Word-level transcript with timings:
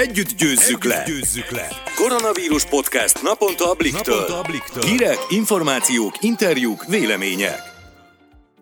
Együtt 0.00 0.30
győzzük, 0.38 0.84
Együtt 0.84 0.84
le. 0.84 1.04
győzzük 1.06 1.50
le! 1.50 1.68
Koronavírus 1.96 2.64
podcast 2.64 3.22
naponta 3.22 3.70
a 3.70 3.74
Bliktől. 3.74 4.14
Naponta 4.14 4.38
a 4.38 4.42
Bliktől. 4.42 4.82
Hírek, 4.82 5.18
információk, 5.28 6.14
interjúk, 6.20 6.84
vélemények. 6.84 7.60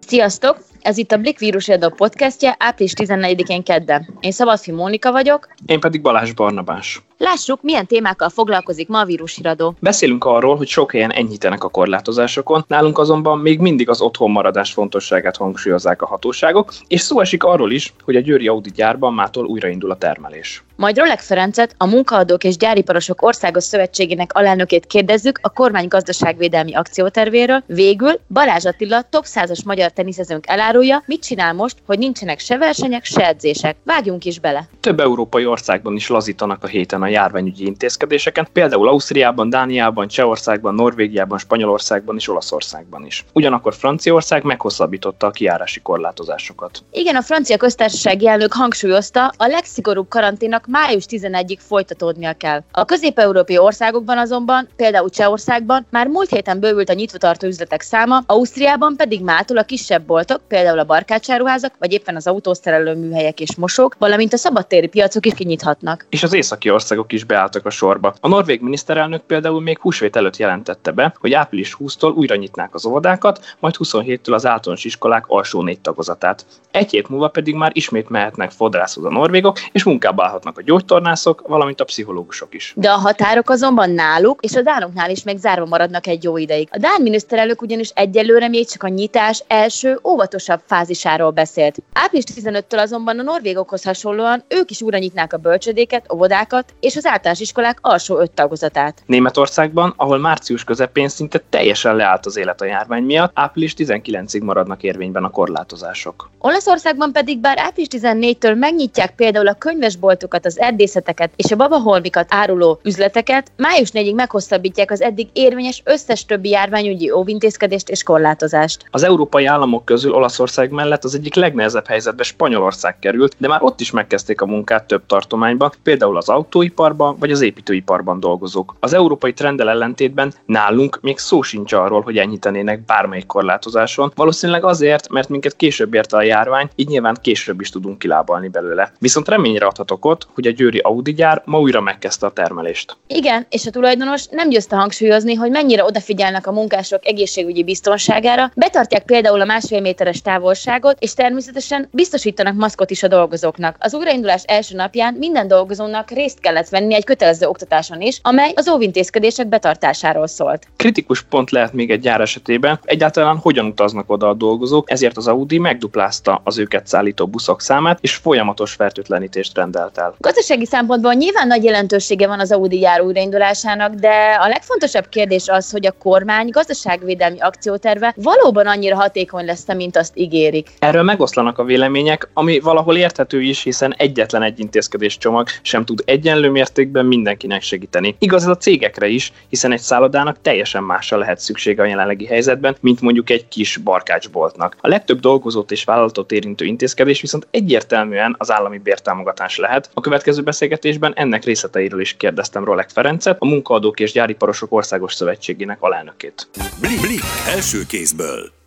Sziasztok! 0.06 0.58
Ez 0.80 0.96
itt 0.96 1.12
a 1.12 1.16
Blik 1.16 1.38
Vírusjadó 1.38 1.88
podcastje 1.88 2.56
április 2.58 2.93
14-én 2.96 3.62
kedden. 3.62 4.19
Én 4.21 4.30
Szabadfi 4.30 4.72
Mónika 4.72 5.12
vagyok. 5.12 5.48
Én 5.66 5.80
pedig 5.80 6.03
Balázs 6.03 6.32
Barnabás. 6.32 7.02
Lássuk, 7.18 7.62
milyen 7.62 7.86
témákkal 7.86 8.28
foglalkozik 8.28 8.88
ma 8.88 9.00
a 9.00 9.04
vírusiradó. 9.04 9.74
Beszélünk 9.80 10.24
arról, 10.24 10.56
hogy 10.56 10.68
sok 10.68 10.92
helyen 10.92 11.12
enyhítenek 11.12 11.64
a 11.64 11.68
korlátozásokon, 11.68 12.64
nálunk 12.68 12.98
azonban 12.98 13.38
még 13.38 13.58
mindig 13.58 13.88
az 13.88 14.00
otthon 14.00 14.30
maradás 14.30 14.72
fontosságát 14.72 15.36
hangsúlyozzák 15.36 16.02
a 16.02 16.06
hatóságok, 16.06 16.72
és 16.86 17.00
szó 17.00 17.20
esik 17.20 17.44
arról 17.44 17.72
is, 17.72 17.92
hogy 18.04 18.16
a 18.16 18.20
Győri 18.20 18.48
Audi 18.48 18.70
gyárban 18.70 19.14
mától 19.14 19.46
újraindul 19.46 19.90
a 19.90 19.96
termelés. 19.96 20.62
Majd 20.80 20.98
Rolek 20.98 21.20
Ferencet, 21.20 21.74
a 21.78 21.86
Munkaadók 21.86 22.44
és 22.44 22.57
Gyáriparosok 22.57 23.22
Országos 23.22 23.64
Szövetségének 23.64 24.32
alelnökét 24.32 24.86
kérdezzük 24.86 25.38
a 25.43 25.48
kormány 25.48 25.88
gazdaságvédelmi 25.88 26.75
akciótervéről. 26.75 27.62
Végül 27.66 28.21
Balázs 28.29 28.64
Attila, 28.64 29.02
top 29.11 29.24
100-as 29.26 29.64
magyar 29.64 29.90
teniszezőnk 29.90 30.44
elárulja, 30.46 31.02
mit 31.07 31.22
csinál 31.22 31.52
most, 31.52 31.76
hogy 31.86 31.98
nincsenek 31.98 32.38
se 32.38 32.58
versenyek, 32.58 33.05
se 33.05 33.27
edzések. 33.27 33.77
Vágjunk 33.84 34.24
is 34.24 34.38
bele. 34.38 34.69
Több 34.80 35.00
európai 35.00 35.47
országban 35.47 35.94
is 35.94 36.08
lazítanak 36.08 36.64
a 36.64 36.66
héten 36.66 37.02
a 37.02 37.06
járványügyi 37.06 37.66
intézkedéseken, 37.66 38.48
például 38.52 38.88
Ausztriában, 38.88 39.50
Dániában, 39.50 40.08
Csehországban, 40.08 40.74
Norvégiában, 40.74 41.38
Spanyolországban 41.38 42.16
és 42.16 42.28
Olaszországban 42.28 43.06
is. 43.06 43.24
Ugyanakkor 43.33 43.74
Franciaország 43.74 44.42
meghosszabbította 44.42 45.27
a 45.27 45.30
kiárási 45.30 45.80
korlátozásokat. 45.80 46.83
Igen, 46.91 47.16
a 47.16 47.22
francia 47.22 47.56
köztársasági 47.56 48.28
elnök 48.28 48.52
hangsúlyozta, 48.52 49.33
a 49.36 49.47
legszigorúbb 49.47 50.08
karanténnak 50.08 50.69
május 50.70 51.05
11-ig 51.08 51.58
folytatódnia 51.58 52.33
kell. 52.33 52.62
A 52.70 52.84
közép-európai 52.84 53.58
országokban 53.58 54.19
azonban, 54.19 54.68
például 54.77 55.10
Csehországban 55.10 55.86
már 55.90 56.06
múlt 56.06 56.30
héten 56.30 56.60
bővült 56.60 56.88
a 56.88 56.92
nyitva 56.92 57.18
tartó 57.18 57.46
üzletek 57.46 57.80
száma, 57.80 58.22
Ausztriában 58.27 58.96
pedig 58.96 59.22
mától 59.22 59.56
a 59.56 59.62
kisebb 59.62 60.02
boltok, 60.02 60.40
például 60.48 60.78
a 60.78 60.84
barkácsáruházak, 60.84 61.74
vagy 61.78 61.92
éppen 61.92 62.16
az 62.16 62.27
autószerelő 62.27 62.94
műhelyek 62.94 63.40
és 63.40 63.56
mosók, 63.56 63.96
valamint 63.98 64.32
a 64.32 64.36
szabadtéri 64.36 64.86
piacok 64.86 65.27
is 65.27 65.34
kinyithatnak. 65.34 66.06
És 66.08 66.22
az 66.22 66.32
északi 66.32 66.70
országok 66.70 67.12
is 67.12 67.24
beálltak 67.24 67.66
a 67.66 67.70
sorba. 67.70 68.14
A 68.20 68.28
norvég 68.28 68.60
miniszterelnök 68.60 69.22
például 69.22 69.60
még 69.60 69.78
húsvét 69.78 70.16
előtt 70.16 70.36
jelentette 70.36 70.90
be, 70.90 71.14
hogy 71.20 71.32
április 71.32 71.77
20-tól 71.78 72.14
újra 72.14 72.36
nyitnák 72.36 72.74
az 72.74 72.86
óvodákat, 72.86 73.56
majd 73.58 73.74
27-től 73.78 74.34
az 74.34 74.46
általános 74.46 74.84
iskolák 74.84 75.24
alsó 75.27 75.62
négy 75.62 75.80
tagozatát. 75.80 76.46
Egy 76.70 76.90
hét 76.90 77.08
múlva 77.08 77.28
pedig 77.28 77.55
már 77.55 77.70
ismét 77.74 78.08
mehetnek 78.08 78.50
fodrászhoz 78.50 79.05
a 79.05 79.10
norvégok, 79.10 79.58
és 79.72 79.84
munkába 79.84 80.24
állhatnak 80.24 80.58
a 80.61 80.62
gyógytornászok, 80.64 81.42
valamint 81.47 81.80
a 81.80 81.84
pszichológusok 81.84 82.55
is. 82.55 82.72
De 82.77 82.91
a 82.91 82.97
határok 82.97 83.50
azonban 83.50 83.91
náluk 83.91 84.42
és 84.42 84.55
a 84.55 84.62
dánoknál 84.62 85.11
is 85.11 85.22
meg 85.22 85.36
zárva 85.36 85.67
maradnak 85.67 86.06
egy 86.06 86.25
jó 86.25 86.36
ideig. 86.36 86.69
A 86.70 86.78
dán 86.78 87.02
miniszterelnök 87.02 87.62
ugyanis 87.62 87.91
egyelőre 87.94 88.48
még 88.48 88.69
csak 88.69 88.83
a 88.83 88.89
nyitás 88.89 89.44
első 89.47 89.98
óvatosabb 90.05 90.61
fázisáról 90.67 91.30
beszélt. 91.30 91.78
Április 91.92 92.25
15-től 92.34 92.78
azonban 92.78 93.19
a 93.19 93.22
norvégokhoz 93.22 93.84
hasonlóan 93.84 94.44
ők 94.48 94.70
is 94.70 94.83
újra 94.83 94.98
nyitnák 94.98 95.33
a 95.33 95.36
bölcsödéket, 95.36 96.12
óvodákat 96.12 96.74
és 96.80 96.97
az 96.97 97.06
általános 97.06 97.41
iskolák 97.41 97.78
alsó 97.80 98.19
öt 98.19 98.30
tagozatát. 98.30 99.02
Németországban, 99.06 99.95
ahol 99.97 100.19
március 100.19 100.64
közepén 100.64 101.08
szinte 101.08 101.42
teljesen 101.48 101.97
leállt 101.97 102.27
az 102.27 102.36
élet 102.36 102.61
a 102.61 102.64
járvány 102.64 103.02
miatt, 103.02 103.30
április 103.34 103.74
19-ig 103.77 104.42
maradnak 104.42 104.83
érvényben 104.83 105.24
a 105.24 105.30
korlátozások. 105.30 106.30
Olaszországban 106.39 107.12
pedig 107.12 107.39
bár 107.39 107.58
április 107.58 107.89
14-től 107.91 108.58
megnyitják 108.58 109.14
például 109.14 109.48
a 109.48 109.55
könyvesboltokat, 109.55 110.39
az 110.44 110.58
erdészeteket 110.58 111.30
és 111.36 111.52
a 111.52 111.56
babaholmikat 111.56 112.27
áruló 112.28 112.80
üzleteket, 112.83 113.52
május 113.56 113.91
4-ig 113.92 114.14
meghosszabbítják 114.14 114.91
az 114.91 115.00
eddig 115.00 115.28
érvényes 115.33 115.83
összes 115.84 116.24
többi 116.24 116.48
járványügyi 116.48 117.10
óvintézkedést 117.10 117.88
és 117.88 118.02
korlátozást. 118.02 118.84
Az 118.90 119.02
európai 119.02 119.45
államok 119.45 119.84
közül 119.84 120.14
Olaszország 120.14 120.70
mellett 120.70 121.05
az 121.05 121.14
egyik 121.14 121.34
legnehezebb 121.34 121.86
helyzetbe 121.86 122.23
Spanyolország 122.23 122.98
került, 122.98 123.34
de 123.39 123.48
már 123.48 123.62
ott 123.62 123.80
is 123.80 123.90
megkezdték 123.90 124.40
a 124.40 124.46
munkát 124.46 124.86
több 124.86 125.06
tartományban, 125.06 125.73
például 125.83 126.17
az 126.17 126.28
autóiparban 126.28 127.17
vagy 127.18 127.30
az 127.30 127.40
építőiparban 127.40 128.21
dolgozók. 128.21 128.75
Az 128.81 128.93
európai 128.93 129.33
trendel 129.33 129.69
ellentétben 129.69 130.33
nálunk 130.47 130.99
még 131.03 131.19
szó 131.19 131.43
sincs 131.43 131.72
arról, 131.72 132.01
hogy 132.01 132.17
enyhítenének 132.17 132.84
bármelyik 132.84 133.27
korlátozáson, 133.27 134.12
valószínűleg 134.15 134.65
azért, 134.65 135.09
mert 135.09 135.28
minket 135.28 135.57
később 135.57 135.95
érte 135.95 136.17
a 136.17 136.22
járvány, 136.22 136.69
így 136.75 136.89
nyilván 136.89 137.17
később 137.22 137.61
is 137.61 137.71
tudunk 137.71 137.99
kilábalni 137.99 138.49
belőle. 138.49 138.93
Viszont 138.99 139.28
reményre 139.28 139.67
adhatok 139.67 140.05
ott, 140.05 140.28
hogy 140.35 140.47
a 140.47 140.51
győri 140.51 140.79
Audi 140.79 141.13
gyár 141.13 141.43
ma 141.45 141.61
újra 141.61 141.81
megkezdte 141.81 142.27
a 142.27 142.31
termelést. 142.31 142.97
Igen, 143.07 143.47
és 143.51 143.67
a 143.67 143.71
tulajdonos 143.71 144.27
nem 144.27 144.49
győzte 144.49 144.77
hangsúlyozni, 144.77 145.35
hogy 145.35 145.51
mennyire 145.51 145.85
odafigyelnek 145.85 146.47
a 146.47 146.53
munkások 146.53 147.07
egészségügyi 147.07 147.65
biztonságára, 147.65 148.51
betartják 148.55 149.03
például 149.03 149.41
a 149.41 149.45
másfél 149.45 149.81
méteres 149.81 150.23
távolságot, 150.23 150.97
és 151.01 151.15
természetesen 151.15 151.89
biztosítanak 151.93 152.55
maszkot 152.55 152.91
is 152.91 153.03
a 153.03 153.09
dolgozóknak. 153.09 153.77
Az 153.79 153.95
újraindulás 153.95 154.43
első 154.47 154.77
napján 154.77 155.15
minden 155.15 155.49
dolgozónak 155.49 156.11
részt 156.11 156.41
kellett 156.41 156.69
venni 156.69 156.95
egy 156.95 157.05
kötelező 157.05 157.47
oktatáson 157.47 158.01
is, 158.01 158.19
amely 158.23 158.53
az 158.55 158.69
óvintézkedések 158.69 159.49
betartásáról 159.49 160.27
szólt. 160.27 160.67
Kritikus 160.77 161.23
pont 161.23 161.51
lehet 161.51 161.73
még 161.73 161.91
egy 161.91 162.01
gyár 162.01 162.21
esetében, 162.21 162.81
egyáltalán 162.85 163.37
hogyan 163.37 163.67
utaznak 163.67 164.11
oda 164.11 164.29
a 164.29 164.35
dolgozók, 164.35 164.91
ezért 164.91 165.17
az 165.17 165.27
Audi 165.27 165.59
megduplázta 165.59 166.41
az 166.45 166.59
őket 166.59 166.87
szállító 166.87 167.27
buszok 167.27 167.61
számát, 167.61 167.99
és 168.01 168.15
folyamatos 168.15 168.73
fertőtlenítést 168.73 169.57
rendelt 169.57 169.99
el. 169.99 170.15
Gazdasági 170.23 170.67
szempontból 170.67 171.13
nyilván 171.13 171.47
nagy 171.47 171.65
jelentősége 171.65 172.27
van 172.27 172.41
az 172.41 172.53
Audi 172.53 172.81
jár 172.81 173.01
újraindulásának, 173.01 173.95
de 173.95 174.39
a 174.41 174.49
legfontosabb 174.49 175.09
kérdés 175.09 175.49
az, 175.49 175.71
hogy 175.71 175.87
a 175.87 175.95
kormány 175.99 176.49
gazdaságvédelmi 176.51 177.41
akcióterve 177.41 178.15
valóban 178.17 178.67
annyira 178.67 178.97
hatékony 178.97 179.45
lesz, 179.45 179.75
mint 179.75 179.97
azt 179.97 180.13
ígérik. 180.17 180.69
Erről 180.79 181.03
megoszlanak 181.03 181.59
a 181.59 181.65
vélemények, 181.65 182.29
ami 182.33 182.59
valahol 182.59 182.97
érthető 182.97 183.41
is, 183.41 183.63
hiszen 183.63 183.95
egyetlen 183.97 184.43
egy 184.43 184.59
intézkedés 184.59 185.19
csomag 185.19 185.49
sem 185.63 185.85
tud 185.85 186.03
egyenlő 186.05 186.51
mértékben 186.51 187.07
mindenkinek 187.07 187.63
segíteni. 187.63 188.17
Igaz 188.19 188.43
ez 188.43 188.49
a 188.49 188.57
cégekre 188.57 189.07
is, 189.07 189.33
hiszen 189.49 189.73
egy 189.73 189.81
szállodának 189.81 190.41
teljesen 190.43 190.83
másra 190.83 191.17
lehet 191.17 191.39
szüksége 191.39 191.83
a 191.83 191.87
jelenlegi 191.87 192.27
helyzetben, 192.27 192.77
mint 192.81 193.01
mondjuk 193.01 193.31
egy 193.31 193.49
kis 193.49 193.77
barkácsboltnak. 193.77 194.77
A 194.81 194.89
legtöbb 194.89 195.21
dolgozót 195.21 195.71
és 195.71 195.85
vállalatot 195.85 196.33
érintő 196.33 196.65
intézkedés 196.65 197.21
viszont 197.21 197.47
egyértelműen 197.51 198.35
az 198.39 198.51
állami 198.51 198.79
bértámogatás 198.79 199.57
lehet. 199.57 199.91
A 199.95 200.09
következő 200.10 200.43
beszélgetésben 200.43 201.12
ennek 201.15 201.44
részleteiről 201.44 202.00
is 202.00 202.16
kérdeztem 202.16 202.65
Rolek 202.65 202.88
Ferencet, 202.88 203.37
a 203.41 203.47
Munkaadók 203.47 204.00
és 204.00 204.12
Gyáriparosok 204.12 204.72
Országos 204.72 205.15
Szövetségének 205.15 205.82
alelnökét. 205.82 206.48
Blik, 206.81 207.21
első 207.47 207.78
kézből. 207.88 208.59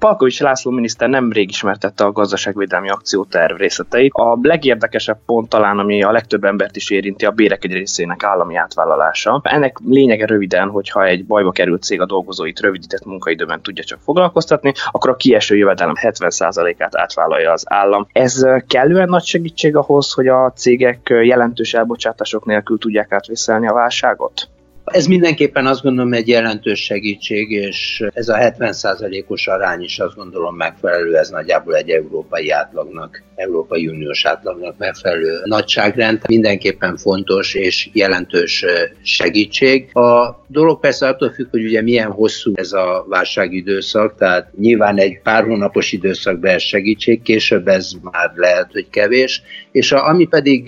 Palkovics 0.00 0.40
László 0.40 0.70
miniszter 0.70 1.08
nemrég 1.08 1.48
ismertette 1.48 2.04
a 2.04 2.12
gazdaságvédelmi 2.12 2.90
akcióterv 2.90 3.56
részleteit. 3.56 4.12
A 4.14 4.38
legérdekesebb 4.42 5.18
pont 5.26 5.48
talán, 5.48 5.78
ami 5.78 6.02
a 6.02 6.10
legtöbb 6.10 6.44
embert 6.44 6.76
is 6.76 6.90
érinti, 6.90 7.24
a 7.24 7.30
bérek 7.30 7.64
egy 7.64 7.72
részének 7.72 8.22
állami 8.22 8.56
átvállalása. 8.56 9.40
Ennek 9.44 9.76
lényege 9.84 10.26
röviden, 10.26 10.68
hogyha 10.68 11.04
egy 11.04 11.24
bajba 11.24 11.50
került 11.50 11.82
cég 11.82 12.00
a 12.00 12.06
dolgozóit 12.06 12.60
rövidített 12.60 13.04
munkaidőben 13.04 13.62
tudja 13.62 13.84
csak 13.84 13.98
foglalkoztatni, 14.00 14.72
akkor 14.90 15.10
a 15.10 15.16
kieső 15.16 15.56
jövedelem 15.56 15.94
70%-át 16.02 16.96
átvállalja 16.96 17.52
az 17.52 17.64
állam. 17.68 18.06
Ez 18.12 18.46
kellően 18.66 19.08
nagy 19.08 19.24
segítség 19.24 19.76
ahhoz, 19.76 20.12
hogy 20.12 20.28
a 20.28 20.52
cégek 20.56 21.00
jelentős 21.22 21.74
elbocsátások 21.74 22.44
nélkül 22.44 22.78
tudják 22.78 23.12
átvészelni 23.12 23.68
a 23.68 23.72
válságot? 23.72 24.48
Ez 24.92 25.06
mindenképpen 25.06 25.66
azt 25.66 25.82
gondolom 25.82 26.12
egy 26.12 26.28
jelentős 26.28 26.84
segítség, 26.84 27.50
és 27.50 28.04
ez 28.12 28.28
a 28.28 28.36
70%-os 28.36 29.46
arány 29.46 29.82
is 29.82 29.98
azt 29.98 30.14
gondolom 30.14 30.56
megfelelő, 30.56 31.16
ez 31.16 31.28
nagyjából 31.28 31.76
egy 31.76 31.90
európai 31.90 32.50
átlagnak, 32.50 33.22
Európai 33.34 33.88
Uniós 33.88 34.24
átlagnak 34.24 34.78
megfelelő 34.78 35.40
nagyságrend. 35.44 36.20
Mindenképpen 36.28 36.96
fontos 36.96 37.54
és 37.54 37.88
jelentős 37.92 38.64
segítség. 39.02 39.96
A 39.96 40.44
dolog 40.46 40.80
persze 40.80 41.08
attól 41.08 41.30
függ, 41.30 41.50
hogy 41.50 41.64
ugye 41.64 41.82
milyen 41.82 42.10
hosszú 42.10 42.52
ez 42.54 42.72
a 42.72 43.04
válságidőszak, 43.08 44.14
tehát 44.18 44.50
nyilván 44.58 44.98
egy 44.98 45.20
pár 45.22 45.44
hónapos 45.44 45.92
időszakban 45.92 46.50
ez 46.50 46.62
segítség, 46.62 47.22
később 47.22 47.68
ez 47.68 47.90
már 48.02 48.32
lehet, 48.34 48.68
hogy 48.72 48.86
kevés, 48.90 49.42
és 49.72 49.92
a, 49.92 50.06
ami 50.06 50.26
pedig 50.26 50.64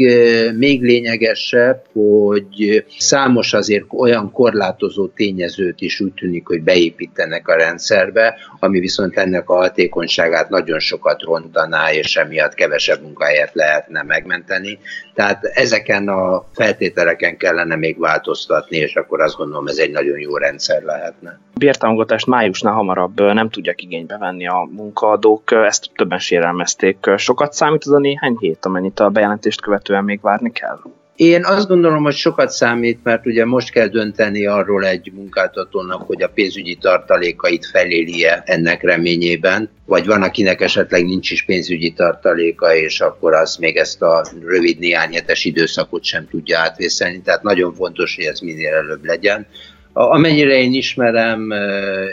még 0.56 0.82
lényegesebb, 0.82 1.82
hogy 1.92 2.84
számos 2.98 3.52
azért 3.52 3.84
olyan 3.88 4.11
korlátozó 4.32 5.06
tényezőt 5.06 5.80
is 5.80 6.00
úgy 6.00 6.12
tűnik, 6.12 6.46
hogy 6.46 6.62
beépítenek 6.62 7.48
a 7.48 7.56
rendszerbe, 7.56 8.36
ami 8.58 8.80
viszont 8.80 9.16
ennek 9.16 9.50
a 9.50 9.54
hatékonyságát 9.54 10.48
nagyon 10.48 10.78
sokat 10.78 11.22
rontaná, 11.22 11.92
és 11.92 12.16
emiatt 12.16 12.54
kevesebb 12.54 13.02
munkahelyet 13.02 13.54
lehetne 13.54 14.02
megmenteni. 14.02 14.78
Tehát 15.14 15.44
ezeken 15.44 16.08
a 16.08 16.44
feltételeken 16.52 17.36
kellene 17.36 17.76
még 17.76 17.98
változtatni, 17.98 18.76
és 18.76 18.96
akkor 18.96 19.20
azt 19.20 19.36
gondolom, 19.36 19.66
ez 19.66 19.76
egy 19.76 19.90
nagyon 19.90 20.18
jó 20.18 20.36
rendszer 20.36 20.82
lehetne. 20.82 21.40
Bértámogatást 21.54 22.26
májusnál 22.26 22.74
hamarabb 22.74 23.20
nem 23.20 23.50
tudják 23.50 23.82
igénybe 23.82 24.16
venni 24.18 24.46
a 24.46 24.68
munkaadók, 24.70 25.52
ezt 25.52 25.90
többen 25.94 26.18
sérelmezték. 26.18 27.10
Sokat 27.16 27.52
számít 27.52 27.84
az 27.84 27.92
a 27.92 27.98
néhány 27.98 28.36
hét, 28.38 28.64
amennyit 28.64 29.00
a 29.00 29.08
bejelentést 29.08 29.60
követően 29.60 30.04
még 30.04 30.20
várni 30.20 30.52
kell? 30.52 30.78
Én 31.16 31.44
azt 31.44 31.68
gondolom, 31.68 32.02
hogy 32.02 32.14
sokat 32.14 32.50
számít, 32.50 33.00
mert 33.02 33.26
ugye 33.26 33.44
most 33.44 33.70
kell 33.70 33.86
dönteni 33.86 34.46
arról 34.46 34.86
egy 34.86 35.12
munkáltatónak, 35.14 36.02
hogy 36.02 36.22
a 36.22 36.28
pénzügyi 36.28 36.74
tartalékait 36.74 37.66
felélie 37.66 38.42
ennek 38.46 38.82
reményében, 38.82 39.70
vagy 39.86 40.06
van, 40.06 40.22
akinek 40.22 40.60
esetleg 40.60 41.04
nincs 41.04 41.30
is 41.30 41.44
pénzügyi 41.44 41.92
tartaléka, 41.92 42.74
és 42.74 43.00
akkor 43.00 43.34
az 43.34 43.56
még 43.56 43.76
ezt 43.76 44.02
a 44.02 44.24
rövid 44.46 44.78
néhány 44.78 45.14
hetes 45.14 45.44
időszakot 45.44 46.04
sem 46.04 46.28
tudja 46.28 46.58
átvészelni. 46.58 47.20
Tehát 47.20 47.42
nagyon 47.42 47.74
fontos, 47.74 48.14
hogy 48.16 48.24
ez 48.24 48.40
minél 48.40 48.74
előbb 48.74 49.04
legyen. 49.04 49.46
Amennyire 49.92 50.54
én 50.54 50.72
ismerem, 50.74 51.52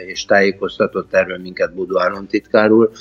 és 0.05 0.25
tájékoztatott 0.25 1.13
erről 1.13 1.37
minket 1.37 1.73
Budó 1.73 1.99
államtitkár 1.99 2.71
úr, 2.71 2.91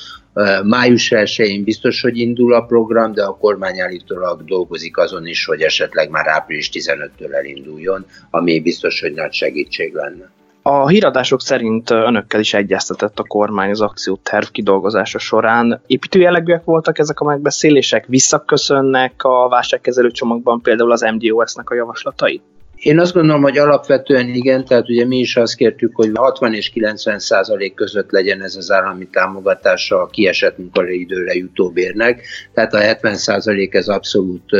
Május 0.64 1.12
1-én 1.14 1.64
biztos, 1.64 2.00
hogy 2.00 2.18
indul 2.18 2.54
a 2.54 2.64
program, 2.64 3.12
de 3.12 3.24
a 3.24 3.36
kormány 3.36 3.80
állítólag 3.80 4.44
dolgozik 4.44 4.96
azon 4.96 5.26
is, 5.26 5.44
hogy 5.44 5.60
esetleg 5.60 6.10
már 6.10 6.26
április 6.26 6.70
15-től 6.72 7.32
elinduljon, 7.32 8.06
ami 8.30 8.60
biztos, 8.60 9.00
hogy 9.00 9.12
nagy 9.12 9.32
segítség 9.32 9.94
lenne. 9.94 10.30
A 10.62 10.88
híradások 10.88 11.40
szerint 11.40 11.90
önökkel 11.90 12.40
is 12.40 12.54
egyeztetett 12.54 13.18
a 13.18 13.22
kormány 13.22 13.70
az 13.70 13.80
akcióterv 13.80 14.46
kidolgozása 14.46 15.18
során. 15.18 15.80
Építő 15.86 16.18
jellegűek 16.18 16.64
voltak 16.64 16.98
ezek 16.98 17.20
a 17.20 17.24
megbeszélések? 17.24 18.06
Visszaköszönnek 18.06 19.12
a 19.24 19.48
válságkezelő 19.48 20.10
csomagban 20.10 20.60
például 20.60 20.92
az 20.92 21.00
MDOS-nek 21.00 21.70
a 21.70 21.74
javaslatai? 21.74 22.40
Én 22.78 22.98
azt 22.98 23.12
gondolom, 23.12 23.42
hogy 23.42 23.58
alapvetően 23.58 24.28
igen, 24.28 24.64
tehát 24.64 24.88
ugye 24.88 25.06
mi 25.06 25.18
is 25.18 25.36
azt 25.36 25.54
kértük, 25.54 25.94
hogy 25.94 26.10
60 26.14 26.54
és 26.54 26.70
90 26.70 27.18
százalék 27.18 27.74
között 27.74 28.10
legyen 28.10 28.42
ez 28.42 28.56
az 28.56 28.70
állami 28.70 29.06
támogatása 29.06 30.02
a 30.02 30.06
kiesett 30.06 30.58
munkaidőre 30.58 31.34
jutó 31.34 31.70
bérnek, 31.70 32.22
tehát 32.54 32.74
a 32.74 32.78
70 32.78 33.14
százalék 33.14 33.74
ez 33.74 33.88
abszolút 33.88 34.52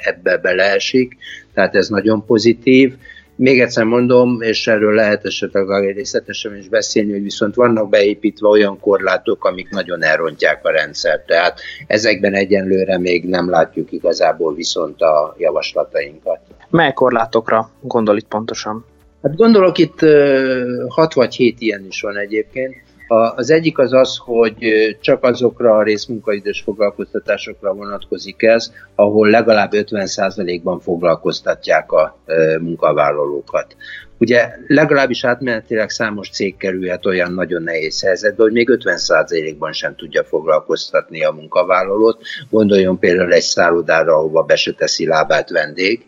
ebbe 0.00 0.36
beleesik, 0.36 1.16
tehát 1.54 1.74
ez 1.74 1.88
nagyon 1.88 2.24
pozitív. 2.26 2.94
Még 3.38 3.60
egyszer 3.60 3.84
mondom, 3.84 4.40
és 4.40 4.66
erről 4.66 4.94
lehet 4.94 5.24
esetleg 5.24 5.94
részletesen 5.94 6.56
is 6.56 6.68
beszélni, 6.68 7.12
hogy 7.12 7.22
viszont 7.22 7.54
vannak 7.54 7.88
beépítve 7.88 8.48
olyan 8.48 8.80
korlátok, 8.80 9.44
amik 9.44 9.70
nagyon 9.70 10.02
elrontják 10.02 10.64
a 10.64 10.70
rendszert. 10.70 11.26
Tehát 11.26 11.60
ezekben 11.86 12.34
egyenlőre 12.34 12.98
még 12.98 13.28
nem 13.28 13.50
látjuk 13.50 13.92
igazából 13.92 14.54
viszont 14.54 15.00
a 15.00 15.34
javaslatainkat. 15.38 16.40
Mely 16.70 16.92
korlátokra 16.92 17.70
gondol 17.80 18.16
itt 18.16 18.28
pontosan? 18.28 18.84
Hát 19.22 19.36
gondolok 19.36 19.78
itt 19.78 20.00
6 20.88 21.14
vagy 21.14 21.34
7 21.34 21.60
ilyen 21.60 21.86
is 21.88 22.00
van 22.00 22.16
egyébként. 22.16 22.74
Az 23.08 23.50
egyik 23.50 23.78
az 23.78 23.92
az, 23.92 24.16
hogy 24.16 24.56
csak 25.00 25.24
azokra 25.24 25.76
a 25.76 25.82
részmunkaidős 25.82 26.60
foglalkoztatásokra 26.60 27.72
vonatkozik 27.72 28.42
ez, 28.42 28.72
ahol 28.94 29.28
legalább 29.28 29.70
50%-ban 29.74 30.80
foglalkoztatják 30.80 31.92
a 31.92 32.18
munkavállalókat. 32.60 33.76
Ugye 34.18 34.50
legalábbis 34.66 35.24
átmenetileg 35.24 35.90
számos 35.90 36.30
cég 36.30 36.56
kerülhet 36.56 37.06
olyan 37.06 37.32
nagyon 37.32 37.62
nehéz 37.62 38.02
helyzetbe, 38.02 38.42
hogy 38.42 38.52
még 38.52 38.68
50%-ban 38.72 39.72
sem 39.72 39.94
tudja 39.96 40.24
foglalkoztatni 40.24 41.24
a 41.24 41.32
munkavállalót. 41.32 42.22
Gondoljon 42.50 42.98
például 42.98 43.32
egy 43.32 43.42
szállodára, 43.42 44.14
ahova 44.14 44.42
be 44.42 44.56
se 44.56 44.72
teszi 44.72 45.06
lábát 45.06 45.50
vendég, 45.50 46.06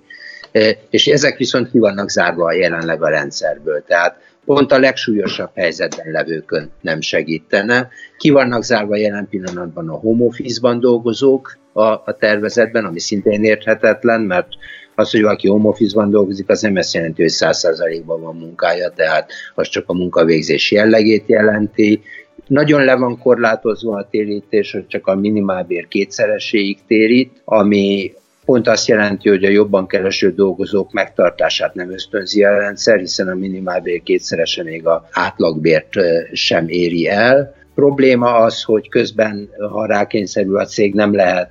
és 0.90 1.06
ezek 1.06 1.36
viszont 1.36 1.70
ki 1.70 1.78
vannak 1.78 2.10
zárva 2.10 2.52
jelenleg 2.52 3.02
a 3.02 3.08
rendszerből. 3.08 3.84
Tehát 3.86 4.28
pont 4.50 4.72
a 4.72 4.78
legsúlyosabb 4.78 5.50
helyzetben 5.54 6.10
levőkön 6.10 6.70
nem 6.80 7.00
segítene. 7.00 7.88
Ki 8.18 8.30
vannak 8.30 8.62
zárva 8.62 8.96
jelen 8.96 9.28
pillanatban 9.28 9.88
a 9.88 9.96
home 9.96 10.24
office-ban 10.24 10.80
dolgozók 10.80 11.58
a, 11.72 11.82
a 11.82 12.16
tervezetben, 12.18 12.84
ami 12.84 13.00
szintén 13.00 13.44
érthetetlen, 13.44 14.20
mert 14.20 14.48
az, 14.94 15.10
hogy 15.10 15.22
valaki 15.22 15.48
home 15.48 15.68
office-ban 15.68 16.10
dolgozik, 16.10 16.48
az 16.48 16.60
nem 16.60 16.76
ezt 16.76 16.94
jelenti, 16.94 17.22
hogy 17.22 17.32
100%-ban 17.34 18.20
van 18.20 18.36
munkája, 18.36 18.90
tehát 18.90 19.32
az 19.54 19.68
csak 19.68 19.84
a 19.88 19.94
munkavégzés 19.94 20.70
jellegét 20.70 21.24
jelenti. 21.26 22.00
Nagyon 22.46 22.84
le 22.84 22.96
van 22.96 23.18
korlátozva 23.18 23.96
a 23.96 24.08
térítés, 24.10 24.72
hogy 24.72 24.86
csak 24.86 25.06
a 25.06 25.14
minimálbér 25.14 25.88
kétszereséig 25.88 26.78
térít, 26.86 27.42
ami 27.44 28.12
pont 28.50 28.68
azt 28.68 28.88
jelenti, 28.88 29.28
hogy 29.28 29.44
a 29.44 29.48
jobban 29.48 29.86
kereső 29.86 30.32
dolgozók 30.32 30.92
megtartását 30.92 31.74
nem 31.74 31.92
ösztönzi 31.92 32.44
a 32.44 32.56
rendszer, 32.58 32.98
hiszen 32.98 33.28
a 33.28 33.34
minimálbér 33.34 34.02
kétszerese 34.02 34.62
még 34.62 34.86
a 34.86 35.08
átlagbért 35.10 35.94
sem 36.32 36.68
éri 36.68 37.08
el. 37.08 37.54
Probléma 37.74 38.34
az, 38.34 38.62
hogy 38.62 38.88
közben, 38.88 39.50
ha 39.72 39.86
rákényszerül 39.86 40.58
a 40.58 40.64
cég, 40.64 40.94
nem 40.94 41.14
lehet 41.14 41.50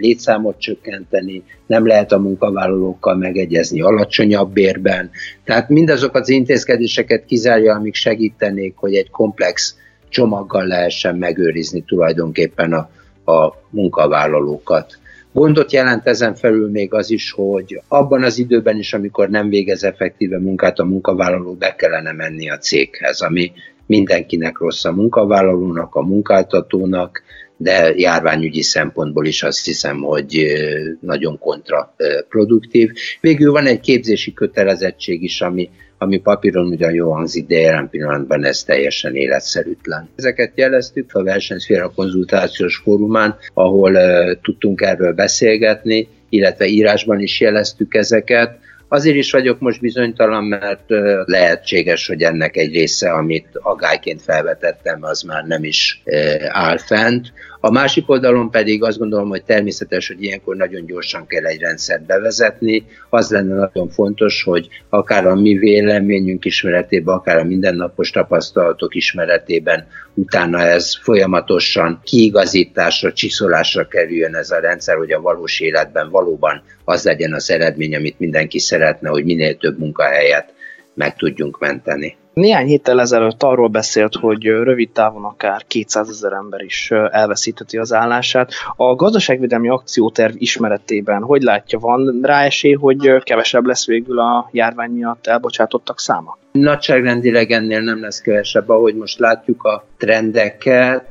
létszámot 0.00 0.58
csökkenteni, 0.58 1.42
nem 1.66 1.86
lehet 1.86 2.12
a 2.12 2.18
munkavállalókkal 2.18 3.16
megegyezni 3.16 3.80
alacsonyabb 3.80 4.52
bérben. 4.52 5.10
Tehát 5.44 5.68
mindazok 5.68 6.14
az 6.14 6.28
intézkedéseket 6.28 7.24
kizárja, 7.24 7.74
amik 7.74 7.94
segítenék, 7.94 8.76
hogy 8.76 8.94
egy 8.94 9.10
komplex 9.10 9.76
csomaggal 10.08 10.66
lehessen 10.66 11.16
megőrizni 11.16 11.82
tulajdonképpen 11.82 12.72
a, 12.72 12.90
a 13.32 13.54
munkavállalókat. 13.68 14.99
Gondot 15.32 15.72
jelent 15.72 16.06
ezen 16.06 16.34
felül 16.34 16.70
még 16.70 16.94
az 16.94 17.10
is, 17.10 17.30
hogy 17.30 17.80
abban 17.88 18.22
az 18.22 18.38
időben 18.38 18.78
is, 18.78 18.92
amikor 18.92 19.28
nem 19.28 19.48
végez 19.48 19.84
effektíve 19.84 20.38
munkát, 20.38 20.78
a 20.78 20.84
munkavállaló 20.84 21.54
be 21.54 21.74
kellene 21.74 22.12
menni 22.12 22.50
a 22.50 22.58
céghez, 22.58 23.20
ami 23.20 23.52
mindenkinek 23.86 24.58
rossz 24.58 24.84
a 24.84 24.92
munkavállalónak, 24.92 25.94
a 25.94 26.02
munkáltatónak, 26.02 27.22
de 27.56 27.92
járványügyi 27.96 28.62
szempontból 28.62 29.26
is 29.26 29.42
azt 29.42 29.64
hiszem, 29.64 30.00
hogy 30.00 30.52
nagyon 31.00 31.38
kontraproduktív. 31.38 32.90
Végül 33.20 33.52
van 33.52 33.66
egy 33.66 33.80
képzési 33.80 34.32
kötelezettség 34.32 35.22
is, 35.22 35.40
ami 35.40 35.70
ami 36.02 36.18
papíron 36.18 36.66
ugyan 36.66 36.92
jó 36.92 37.12
hangzik, 37.12 37.46
de 37.46 37.58
jelen 37.58 37.88
pillanatban 37.88 38.44
ez 38.44 38.62
teljesen 38.62 39.14
életszerűtlen. 39.14 40.08
Ezeket 40.16 40.52
jeleztük 40.54 41.14
a 41.14 41.22
versenyszféra 41.22 41.92
konzultációs 41.94 42.76
fórumán, 42.76 43.36
ahol 43.54 43.94
uh, 43.94 44.40
tudtunk 44.42 44.80
erről 44.80 45.12
beszélgetni, 45.12 46.08
illetve 46.28 46.66
írásban 46.66 47.20
is 47.20 47.40
jeleztük 47.40 47.94
ezeket, 47.94 48.58
Azért 48.92 49.16
is 49.16 49.30
vagyok 49.30 49.60
most 49.60 49.80
bizonytalan, 49.80 50.44
mert 50.44 50.84
lehetséges, 51.24 52.06
hogy 52.06 52.22
ennek 52.22 52.56
egy 52.56 52.72
része, 52.72 53.12
amit 53.12 53.46
agályként 53.52 54.22
felvetettem, 54.22 54.98
az 55.02 55.22
már 55.22 55.44
nem 55.44 55.64
is 55.64 56.02
áll 56.48 56.78
fent. 56.78 57.32
A 57.62 57.70
másik 57.70 58.10
oldalon 58.10 58.50
pedig 58.50 58.82
azt 58.82 58.98
gondolom, 58.98 59.28
hogy 59.28 59.44
természetes, 59.44 60.08
hogy 60.08 60.22
ilyenkor 60.22 60.56
nagyon 60.56 60.86
gyorsan 60.86 61.26
kell 61.26 61.44
egy 61.44 61.60
rendszert 61.60 62.06
bevezetni. 62.06 62.84
Az 63.10 63.30
lenne 63.30 63.54
nagyon 63.54 63.88
fontos, 63.88 64.42
hogy 64.42 64.68
akár 64.88 65.26
a 65.26 65.34
mi 65.34 65.54
véleményünk 65.58 66.44
ismeretében, 66.44 67.14
akár 67.14 67.38
a 67.38 67.44
mindennapos 67.44 68.10
tapasztalatok 68.10 68.94
ismeretében 68.94 69.86
utána 70.14 70.60
ez 70.60 70.96
folyamatosan 71.02 72.00
kiigazításra, 72.04 73.12
csiszolásra 73.12 73.86
kerüljön 73.86 74.34
ez 74.34 74.50
a 74.50 74.60
rendszer, 74.60 74.96
hogy 74.96 75.12
a 75.12 75.20
valós 75.20 75.60
életben 75.60 76.10
valóban 76.10 76.62
az 76.84 77.04
legyen 77.04 77.34
az 77.34 77.50
eredmény, 77.50 77.94
amit 77.94 78.18
mindenki 78.18 78.58
szeretne, 78.58 79.08
hogy 79.08 79.24
minél 79.24 79.56
több 79.56 79.78
munkahelyet 79.78 80.52
meg 80.94 81.16
tudjunk 81.16 81.58
menteni. 81.58 82.16
Néhány 82.40 82.66
héttel 82.66 83.00
ezelőtt 83.00 83.42
arról 83.42 83.68
beszélt, 83.68 84.14
hogy 84.14 84.44
rövid 84.44 84.90
távon 84.90 85.24
akár 85.24 85.64
200 85.66 86.08
ezer 86.08 86.32
ember 86.32 86.60
is 86.60 86.90
elveszítheti 86.90 87.78
az 87.78 87.92
állását. 87.92 88.52
A 88.76 88.94
gazdaságvédelmi 88.94 89.68
akcióterv 89.68 90.34
ismeretében 90.38 91.22
hogy 91.22 91.42
látja, 91.42 91.78
van 91.78 92.20
rá 92.22 92.44
esély, 92.44 92.72
hogy 92.72 93.22
kevesebb 93.22 93.64
lesz 93.64 93.86
végül 93.86 94.18
a 94.18 94.48
járvány 94.52 94.90
miatt 94.90 95.26
elbocsátottak 95.26 96.00
száma? 96.00 96.38
Nagyságrendileg 96.52 97.50
ennél 97.50 97.80
nem 97.80 98.00
lesz 98.00 98.20
kevesebb, 98.20 98.68
ahogy 98.68 98.94
most 98.94 99.18
látjuk 99.18 99.62
a 99.62 99.84
trendeket, 99.98 101.04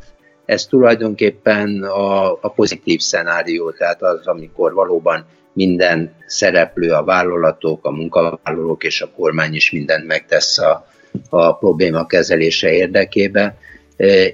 ez 0.46 0.66
tulajdonképpen 0.66 1.84
a, 1.84 2.32
a 2.32 2.52
pozitív 2.56 3.00
szenárió, 3.00 3.72
tehát 3.72 4.02
az, 4.02 4.28
amikor 4.28 4.74
valóban 4.74 5.26
minden 5.54 6.16
szereplő, 6.26 6.92
a 6.92 7.04
vállalatok, 7.04 7.86
a 7.86 7.92
munkavállalók 7.92 8.84
és 8.84 9.02
a 9.02 9.10
kormány 9.16 9.54
is 9.54 9.72
mindent 9.72 10.08
megtesz 10.08 10.58
a, 10.58 10.88
a 11.30 11.58
probléma 11.58 12.06
kezelése 12.06 12.72
érdekébe. 12.72 13.58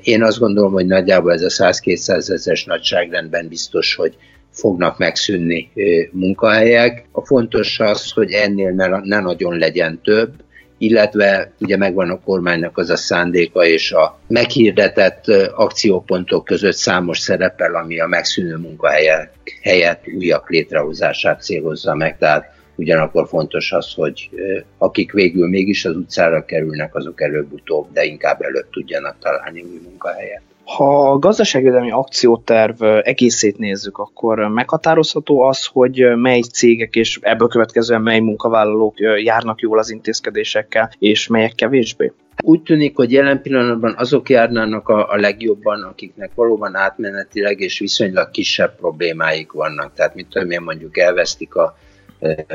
Én 0.02 0.24
azt 0.24 0.40
gondolom, 0.40 0.72
hogy 0.72 0.86
nagyjából 0.86 1.34
ez 1.34 1.42
a 1.42 1.50
100-200 1.50 2.32
ezeres 2.32 2.64
nagyságrendben 2.64 3.48
biztos, 3.48 3.96
hogy 3.96 4.16
fognak 4.52 4.98
megszűnni 4.98 5.72
munkahelyek. 6.12 7.06
A 7.12 7.26
fontos 7.26 7.80
az, 7.80 8.12
hogy 8.12 8.32
ennél 8.32 8.72
ne, 8.72 8.88
ne 8.88 9.20
nagyon 9.20 9.58
legyen 9.58 10.00
több, 10.04 10.34
illetve 10.78 11.52
ugye 11.60 11.78
megvan 11.78 12.10
a 12.10 12.20
kormánynak 12.20 12.78
az 12.78 12.90
a 12.90 12.96
szándéka, 12.96 13.66
és 13.66 13.92
a 13.92 14.20
meghirdetett 14.28 15.28
akciópontok 15.56 16.46
között 16.46 16.76
számos 16.76 17.20
szerepel, 17.20 17.76
ami 17.76 18.00
a 18.00 18.08
megszűnő 18.08 18.56
munkahelyek 18.56 19.32
helyett 19.62 20.04
újabb 20.18 20.44
létrehozását 20.48 21.44
célozza 21.44 21.96
meg. 21.96 22.18
Tehát 22.18 22.55
ugyanakkor 22.76 23.28
fontos 23.28 23.72
az, 23.72 23.94
hogy 23.94 24.30
akik 24.78 25.12
végül 25.12 25.50
mégis 25.50 25.86
az 25.86 25.96
utcára 25.96 26.46
kerülnek, 26.46 26.96
azok 26.96 27.22
előbb-utóbb, 27.22 27.88
de 27.94 28.04
inkább 28.04 28.42
előbb 28.42 28.70
tudjanak 28.72 29.16
találni 29.20 29.62
új 29.62 29.80
munkahelyet. 29.84 30.42
Ha 30.66 31.12
a 31.12 31.20
gazdaságvédelmi 31.20 31.92
akcióterv 31.92 32.84
egészét 32.84 33.58
nézzük, 33.58 33.98
akkor 33.98 34.40
meghatározható 34.40 35.42
az, 35.42 35.66
hogy 35.66 36.16
mely 36.16 36.42
cégek 36.42 36.96
és 36.96 37.20
ebből 37.22 37.48
következően 37.48 38.02
mely 38.02 38.20
munkavállalók 38.20 39.00
járnak 39.24 39.60
jól 39.60 39.78
az 39.78 39.90
intézkedésekkel, 39.90 40.92
és 41.00 41.28
melyek 41.28 41.56
kevésbé? 41.56 42.12
Úgy 42.44 42.62
tűnik, 42.62 42.96
hogy 42.96 43.12
jelen 43.12 43.42
pillanatban 43.42 43.96
azok 43.98 44.30
járnának 44.30 44.90
a, 44.90 45.12
a 45.12 45.16
legjobban, 45.16 45.84
akiknek 45.84 46.32
valóban 46.36 46.76
átmenetileg 46.76 47.60
és 47.60 47.80
viszonylag 47.80 48.32
kisebb 48.32 48.76
problémáik 48.76 49.52
vannak. 49.52 49.94
Tehát, 49.94 50.16
mit 50.16 50.28
tudom 50.30 50.52
én, 50.52 50.62
mondjuk 50.62 50.98
elvesztik 50.98 51.56
a 51.56 51.78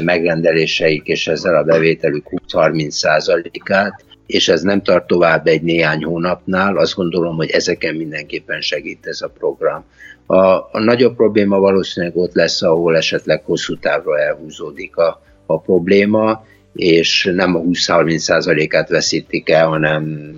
megrendeléseik, 0.04 1.06
és 1.06 1.26
ezzel 1.26 1.56
a 1.56 1.62
bevételük 1.62 2.26
20-30%-át, 2.30 4.04
és 4.26 4.48
ez 4.48 4.62
nem 4.62 4.82
tart 4.82 5.06
tovább 5.06 5.46
egy 5.46 5.62
néhány 5.62 6.04
hónapnál, 6.04 6.76
azt 6.76 6.94
gondolom, 6.94 7.36
hogy 7.36 7.50
ezeken 7.50 7.94
mindenképpen 7.94 8.60
segít 8.60 9.06
ez 9.06 9.20
a 9.20 9.32
program. 9.38 9.84
A, 10.26 10.36
a 10.54 10.78
nagyobb 10.78 11.16
probléma 11.16 11.58
valószínűleg 11.58 12.16
ott 12.16 12.34
lesz, 12.34 12.62
ahol 12.62 12.96
esetleg 12.96 13.42
hosszú 13.44 13.76
távra 13.76 14.18
elhúzódik 14.18 14.96
a, 14.96 15.22
a 15.46 15.60
probléma, 15.60 16.44
és 16.74 17.30
nem 17.34 17.54
a 17.54 17.60
20-30%-át 17.60 18.88
veszítik 18.88 19.48
el, 19.50 19.66
hanem 19.66 20.32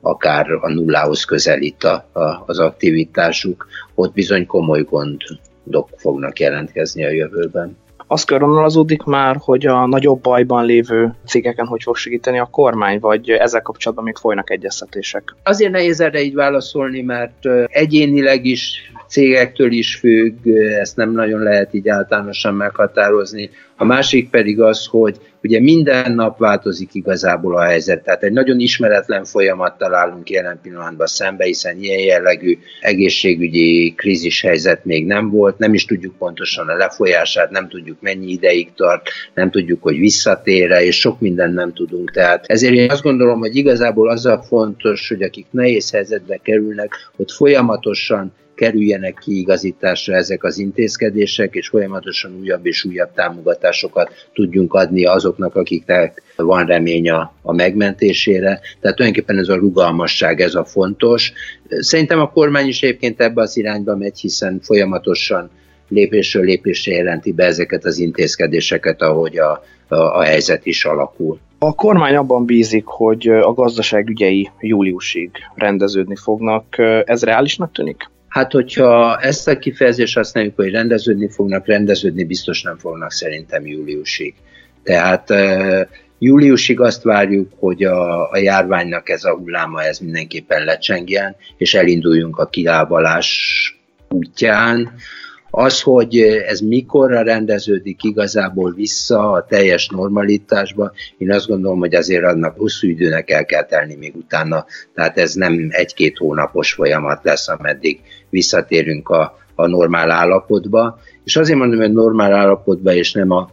akár 0.00 0.50
a 0.50 0.72
nullához 0.72 1.24
közelít 1.24 1.84
a, 1.84 2.08
a, 2.12 2.42
az 2.46 2.58
aktivitásuk, 2.58 3.66
ott 3.94 4.12
bizony 4.12 4.46
komoly 4.46 4.82
gondok 4.82 5.88
fognak 5.96 6.38
jelentkezni 6.38 7.04
a 7.04 7.10
jövőben. 7.10 7.76
Az 8.12 8.24
körvonalazódik 8.24 9.02
már, 9.02 9.36
hogy 9.40 9.66
a 9.66 9.86
nagyobb 9.86 10.20
bajban 10.20 10.64
lévő 10.64 11.14
cégeken 11.26 11.66
hogy 11.66 11.82
fog 11.82 11.96
segíteni 11.96 12.38
a 12.38 12.48
kormány, 12.50 12.98
vagy 13.00 13.30
ezzel 13.30 13.62
kapcsolatban 13.62 14.04
még 14.04 14.16
folynak 14.16 14.50
egyeztetések? 14.50 15.34
Azért 15.42 15.72
nehéz 15.72 16.00
erre 16.00 16.22
így 16.22 16.34
válaszolni, 16.34 17.02
mert 17.02 17.46
egyénileg 17.66 18.44
is 18.44 18.92
cégektől 19.08 19.72
is 19.72 19.96
függ, 19.96 20.46
ezt 20.80 20.96
nem 20.96 21.12
nagyon 21.12 21.42
lehet 21.42 21.74
így 21.74 21.88
általánosan 21.88 22.54
meghatározni. 22.54 23.50
A 23.82 23.84
másik 23.84 24.30
pedig 24.30 24.60
az, 24.60 24.86
hogy 24.86 25.16
ugye 25.42 25.60
minden 25.60 26.14
nap 26.14 26.38
változik 26.38 26.94
igazából 26.94 27.56
a 27.56 27.62
helyzet, 27.62 28.02
tehát 28.02 28.22
egy 28.22 28.32
nagyon 28.32 28.60
ismeretlen 28.60 29.24
folyamattal 29.24 29.94
állunk 29.94 30.30
jelen 30.30 30.58
pillanatban 30.62 31.06
szembe, 31.06 31.44
hiszen 31.44 31.82
ilyen 31.82 31.98
jellegű 31.98 32.58
egészségügyi 32.80 33.94
krízis 33.96 34.40
helyzet 34.40 34.84
még 34.84 35.06
nem 35.06 35.30
volt, 35.30 35.58
nem 35.58 35.74
is 35.74 35.84
tudjuk 35.84 36.16
pontosan 36.18 36.68
a 36.68 36.76
lefolyását, 36.76 37.50
nem 37.50 37.68
tudjuk 37.68 38.00
mennyi 38.00 38.30
ideig 38.30 38.72
tart, 38.74 39.08
nem 39.34 39.50
tudjuk, 39.50 39.82
hogy 39.82 39.98
visszatére, 39.98 40.84
és 40.84 40.98
sok 40.98 41.20
mindent 41.20 41.54
nem 41.54 41.72
tudunk. 41.72 42.10
Tehát 42.10 42.44
ezért 42.46 42.74
én 42.74 42.90
azt 42.90 43.02
gondolom, 43.02 43.38
hogy 43.38 43.56
igazából 43.56 44.08
az 44.10 44.26
a 44.26 44.42
fontos, 44.42 45.08
hogy 45.08 45.22
akik 45.22 45.46
nehéz 45.50 45.90
helyzetbe 45.90 46.36
kerülnek, 46.36 47.10
hogy 47.16 47.32
folyamatosan 47.32 48.32
kerüljenek 48.62 49.18
kiigazításra 49.20 50.14
ezek 50.14 50.44
az 50.44 50.58
intézkedések, 50.58 51.54
és 51.54 51.68
folyamatosan 51.68 52.36
újabb 52.40 52.66
és 52.66 52.84
újabb 52.84 53.12
támogatásokat 53.14 54.28
tudjunk 54.32 54.74
adni 54.74 55.04
azoknak, 55.04 55.54
akiknek 55.54 56.22
van 56.36 56.66
remény 56.66 57.10
a, 57.10 57.34
a 57.42 57.52
megmentésére. 57.52 58.60
Tehát 58.80 58.96
tulajdonképpen 58.96 59.38
ez 59.38 59.48
a 59.48 59.56
rugalmasság, 59.56 60.40
ez 60.40 60.54
a 60.54 60.64
fontos. 60.64 61.32
Szerintem 61.68 62.20
a 62.20 62.30
kormány 62.30 62.66
is 62.66 62.82
egyébként 62.82 63.20
ebbe 63.20 63.42
az 63.42 63.56
irányba 63.56 63.96
megy, 63.96 64.18
hiszen 64.18 64.60
folyamatosan 64.62 65.50
lépésről 65.88 66.44
lépésre 66.44 66.92
jelenti 66.92 67.32
be 67.32 67.44
ezeket 67.44 67.84
az 67.84 67.98
intézkedéseket, 67.98 69.02
ahogy 69.02 69.38
a, 69.38 69.64
a, 69.88 69.94
a 69.94 70.22
helyzet 70.22 70.66
is 70.66 70.84
alakul. 70.84 71.38
A 71.58 71.74
kormány 71.74 72.16
abban 72.16 72.44
bízik, 72.44 72.84
hogy 72.86 73.28
a 73.28 73.52
gazdaság 73.52 74.08
ügyei 74.08 74.50
júliusig 74.60 75.30
rendeződni 75.54 76.16
fognak. 76.16 76.64
Ez 77.06 77.22
reálisnak 77.22 77.72
tűnik? 77.72 78.10
Hát, 78.32 78.52
hogyha 78.52 79.18
ezt 79.20 79.48
a 79.48 79.58
kifejezést 79.58 80.14
használjuk, 80.14 80.56
hogy 80.56 80.70
rendeződni 80.70 81.28
fognak, 81.28 81.66
rendeződni 81.66 82.24
biztos 82.24 82.62
nem 82.62 82.76
fognak 82.76 83.12
szerintem 83.12 83.66
júliusig. 83.66 84.34
Tehát 84.82 85.34
júliusig 86.18 86.80
azt 86.80 87.02
várjuk, 87.02 87.52
hogy 87.58 87.84
a, 87.84 88.30
a 88.30 88.36
járványnak 88.36 89.08
ez 89.08 89.24
a 89.24 89.36
hulláma 89.36 89.82
ez 89.82 89.98
mindenképpen 89.98 90.64
lecsengjen, 90.64 91.36
és 91.56 91.74
elinduljunk 91.74 92.38
a 92.38 92.46
kilábalás 92.46 93.30
útján. 94.08 94.94
Az, 95.54 95.80
hogy 95.80 96.18
ez 96.18 96.60
mikorra 96.60 97.22
rendeződik 97.22 98.02
igazából 98.02 98.72
vissza 98.72 99.30
a 99.30 99.44
teljes 99.44 99.88
normalitásba, 99.88 100.92
én 101.18 101.32
azt 101.32 101.46
gondolom, 101.46 101.78
hogy 101.78 101.94
azért 101.94 102.24
annak 102.24 102.58
hosszú 102.58 102.88
időnek 102.88 103.30
el 103.30 103.44
kell 103.44 103.64
telni 103.64 103.94
még 103.94 104.16
utána, 104.16 104.66
tehát 104.94 105.18
ez 105.18 105.34
nem 105.34 105.68
egy-két 105.70 106.16
hónapos 106.16 106.72
folyamat 106.72 107.24
lesz, 107.24 107.48
ameddig 107.48 108.00
visszatérünk 108.30 109.08
a, 109.08 109.38
a 109.54 109.66
normál 109.66 110.10
állapotba. 110.10 110.98
És 111.24 111.36
azért 111.36 111.58
mondom, 111.58 111.80
hogy 111.80 111.92
normál 111.92 112.32
állapotba, 112.32 112.94
és 112.94 113.12
nem 113.12 113.30
a 113.30 113.50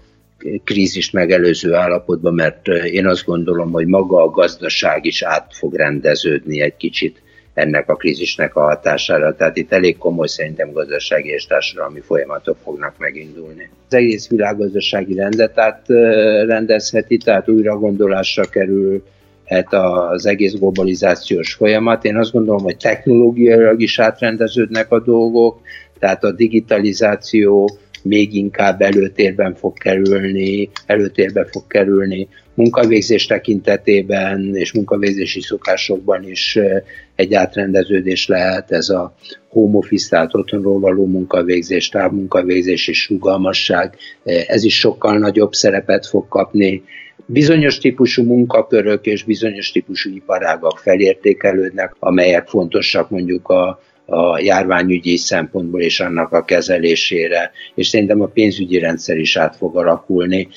krízist 0.64 1.14
megelőző 1.14 1.74
állapotba, 1.74 2.32
mert 2.32 2.68
én 2.68 3.08
azt 3.08 3.26
gondolom, 3.26 3.72
hogy 3.72 3.88
maga 3.88 4.24
a 4.24 4.30
gazdaság 4.30 5.06
is 5.06 5.22
át 5.22 5.56
fog 5.56 5.74
rendeződni 5.74 6.62
egy 6.62 6.78
kicsit 6.78 7.22
ennek 7.60 7.90
a 7.90 7.96
krízisnek 7.96 8.56
a 8.56 8.62
hatására. 8.62 9.36
Tehát 9.36 9.58
itt 9.58 9.72
elég 9.72 9.98
komoly 9.98 10.28
szerintem 10.28 10.72
gazdasági 10.72 11.30
és 11.30 11.46
társadalmi 11.46 12.00
folyamatok 12.00 12.58
fognak 12.64 12.94
megindulni. 12.98 13.70
Az 13.88 13.94
egész 13.94 14.28
világgazdasági 14.28 15.14
rendet 15.14 15.58
átrendezheti, 15.58 17.18
tehát 17.18 17.50
újra 17.50 17.78
gondolásra 17.78 18.44
kerül 18.46 19.04
hát 19.46 19.74
az 19.74 20.26
egész 20.26 20.54
globalizációs 20.54 21.54
folyamat. 21.54 22.06
Én 22.06 22.18
azt 22.18 22.32
gondolom, 22.32 22.64
hogy 22.64 22.78
technológiailag 22.78 23.82
is 23.82 24.00
átrendeződnek 24.00 24.92
a 24.92 25.00
dolgok, 25.00 25.62
tehát 26.00 26.24
a 26.24 26.32
digitalizáció 26.32 27.78
még 28.04 28.34
inkább 28.34 28.82
előtérben 28.82 29.56
fog 29.56 29.78
kerülni, 29.78 30.70
előtérbe 30.86 31.46
fog 31.46 31.68
kerülni 31.68 32.28
munkavégzés 32.60 33.26
tekintetében 33.26 34.56
és 34.56 34.74
munkavégzési 34.74 35.42
szokásokban 35.42 36.24
is 36.30 36.58
egy 37.16 37.34
átrendeződés 37.34 38.28
lehet 38.28 38.72
ez 38.72 38.90
a 38.90 39.16
home 39.50 39.78
office, 39.78 40.10
tehát 40.10 40.36
otthonról 40.36 40.80
való 40.80 41.06
munkavégzés, 41.06 41.90
távmunkavégzés 41.90 42.88
és 42.88 43.10
rugalmasság, 43.10 43.96
ez 44.24 44.64
is 44.64 44.80
sokkal 44.80 45.18
nagyobb 45.18 45.54
szerepet 45.54 46.06
fog 46.06 46.28
kapni. 46.28 46.84
Bizonyos 47.26 47.78
típusú 47.78 48.24
munkakörök 48.24 49.06
és 49.06 49.24
bizonyos 49.24 49.72
típusú 49.72 50.10
iparágak 50.10 50.80
felértékelődnek, 50.80 51.96
amelyek 52.00 52.48
fontosak 52.48 53.10
mondjuk 53.10 53.50
a 53.50 53.82
a 54.10 54.40
járványügyi 54.40 55.18
szempontból 55.18 55.82
és 55.82 56.00
annak 56.00 56.32
a 56.32 56.46
kezelésére, 56.46 57.52
és 57.76 57.88
szerintem 57.88 58.22
a 58.22 58.26
pénzügyi 58.26 58.80
rendszer 58.80 59.18
is 59.18 59.38
át 59.38 59.56
fog 59.56 59.78
alakulni. 59.78 60.48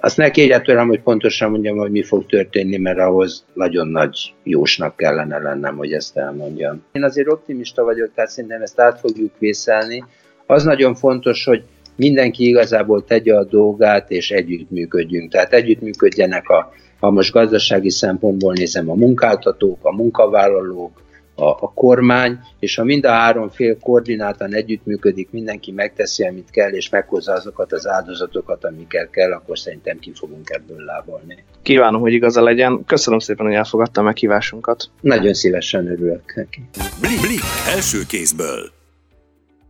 Azt 0.00 0.16
ne 0.16 0.30
kérje 0.30 0.62
hogy 0.64 1.00
pontosan 1.00 1.50
mondjam, 1.50 1.76
hogy 1.76 1.90
mi 1.90 2.02
fog 2.02 2.26
történni, 2.26 2.76
mert 2.76 2.98
ahhoz 2.98 3.44
nagyon 3.54 3.88
nagy 3.88 4.34
jósnak 4.42 4.96
kellene 4.96 5.38
lennem, 5.38 5.76
hogy 5.76 5.92
ezt 5.92 6.16
elmondjam. 6.16 6.82
Én 6.92 7.04
azért 7.04 7.28
optimista 7.28 7.84
vagyok, 7.84 8.10
tehát 8.14 8.30
szerintem 8.30 8.62
ezt 8.62 8.80
át 8.80 8.98
fogjuk 8.98 9.32
vészelni. 9.38 10.04
Az 10.46 10.64
nagyon 10.64 10.94
fontos, 10.94 11.44
hogy 11.44 11.62
mindenki 11.96 12.48
igazából 12.48 13.04
tegye 13.04 13.34
a 13.34 13.44
dolgát, 13.44 14.10
és 14.10 14.30
együttműködjünk. 14.30 15.30
Tehát 15.30 15.52
együttműködjenek 15.52 16.48
a, 16.48 16.72
ha 17.00 17.10
most 17.10 17.32
gazdasági 17.32 17.90
szempontból 17.90 18.52
nézem, 18.52 18.90
a 18.90 18.94
munkáltatók, 18.94 19.78
a 19.82 19.92
munkavállalók, 19.92 21.02
a, 21.42 21.56
a 21.60 21.72
kormány, 21.74 22.38
és 22.58 22.74
ha 22.74 22.84
mind 22.84 23.04
a 23.04 23.10
három 23.10 23.48
fél 23.48 23.78
koordináltan 23.78 24.54
együttműködik, 24.54 25.28
mindenki 25.30 25.72
megteszi, 25.72 26.24
amit 26.24 26.50
kell, 26.50 26.70
és 26.70 26.88
meghozza 26.88 27.32
azokat 27.32 27.72
az 27.72 27.86
áldozatokat, 27.86 28.64
amiket 28.64 29.10
kell, 29.10 29.32
akkor 29.32 29.58
szerintem 29.58 29.98
ki 29.98 30.12
fogunk 30.14 30.50
ebből 30.50 30.84
lábolni. 30.84 31.44
Kívánom, 31.62 32.00
hogy 32.00 32.12
igaza 32.12 32.42
legyen. 32.42 32.84
Köszönöm 32.86 33.18
szépen, 33.18 33.46
hogy 33.46 33.54
elfogadta 33.54 34.02
meg 34.02 34.14
kívásunkat. 34.14 34.90
Nagyon 35.00 35.34
szívesen 35.34 35.86
örülök 35.86 36.34
neki. 36.34 36.62
Blik, 37.00 37.20
blik, 37.20 37.40
első 37.74 37.98
kézből. 38.08 38.70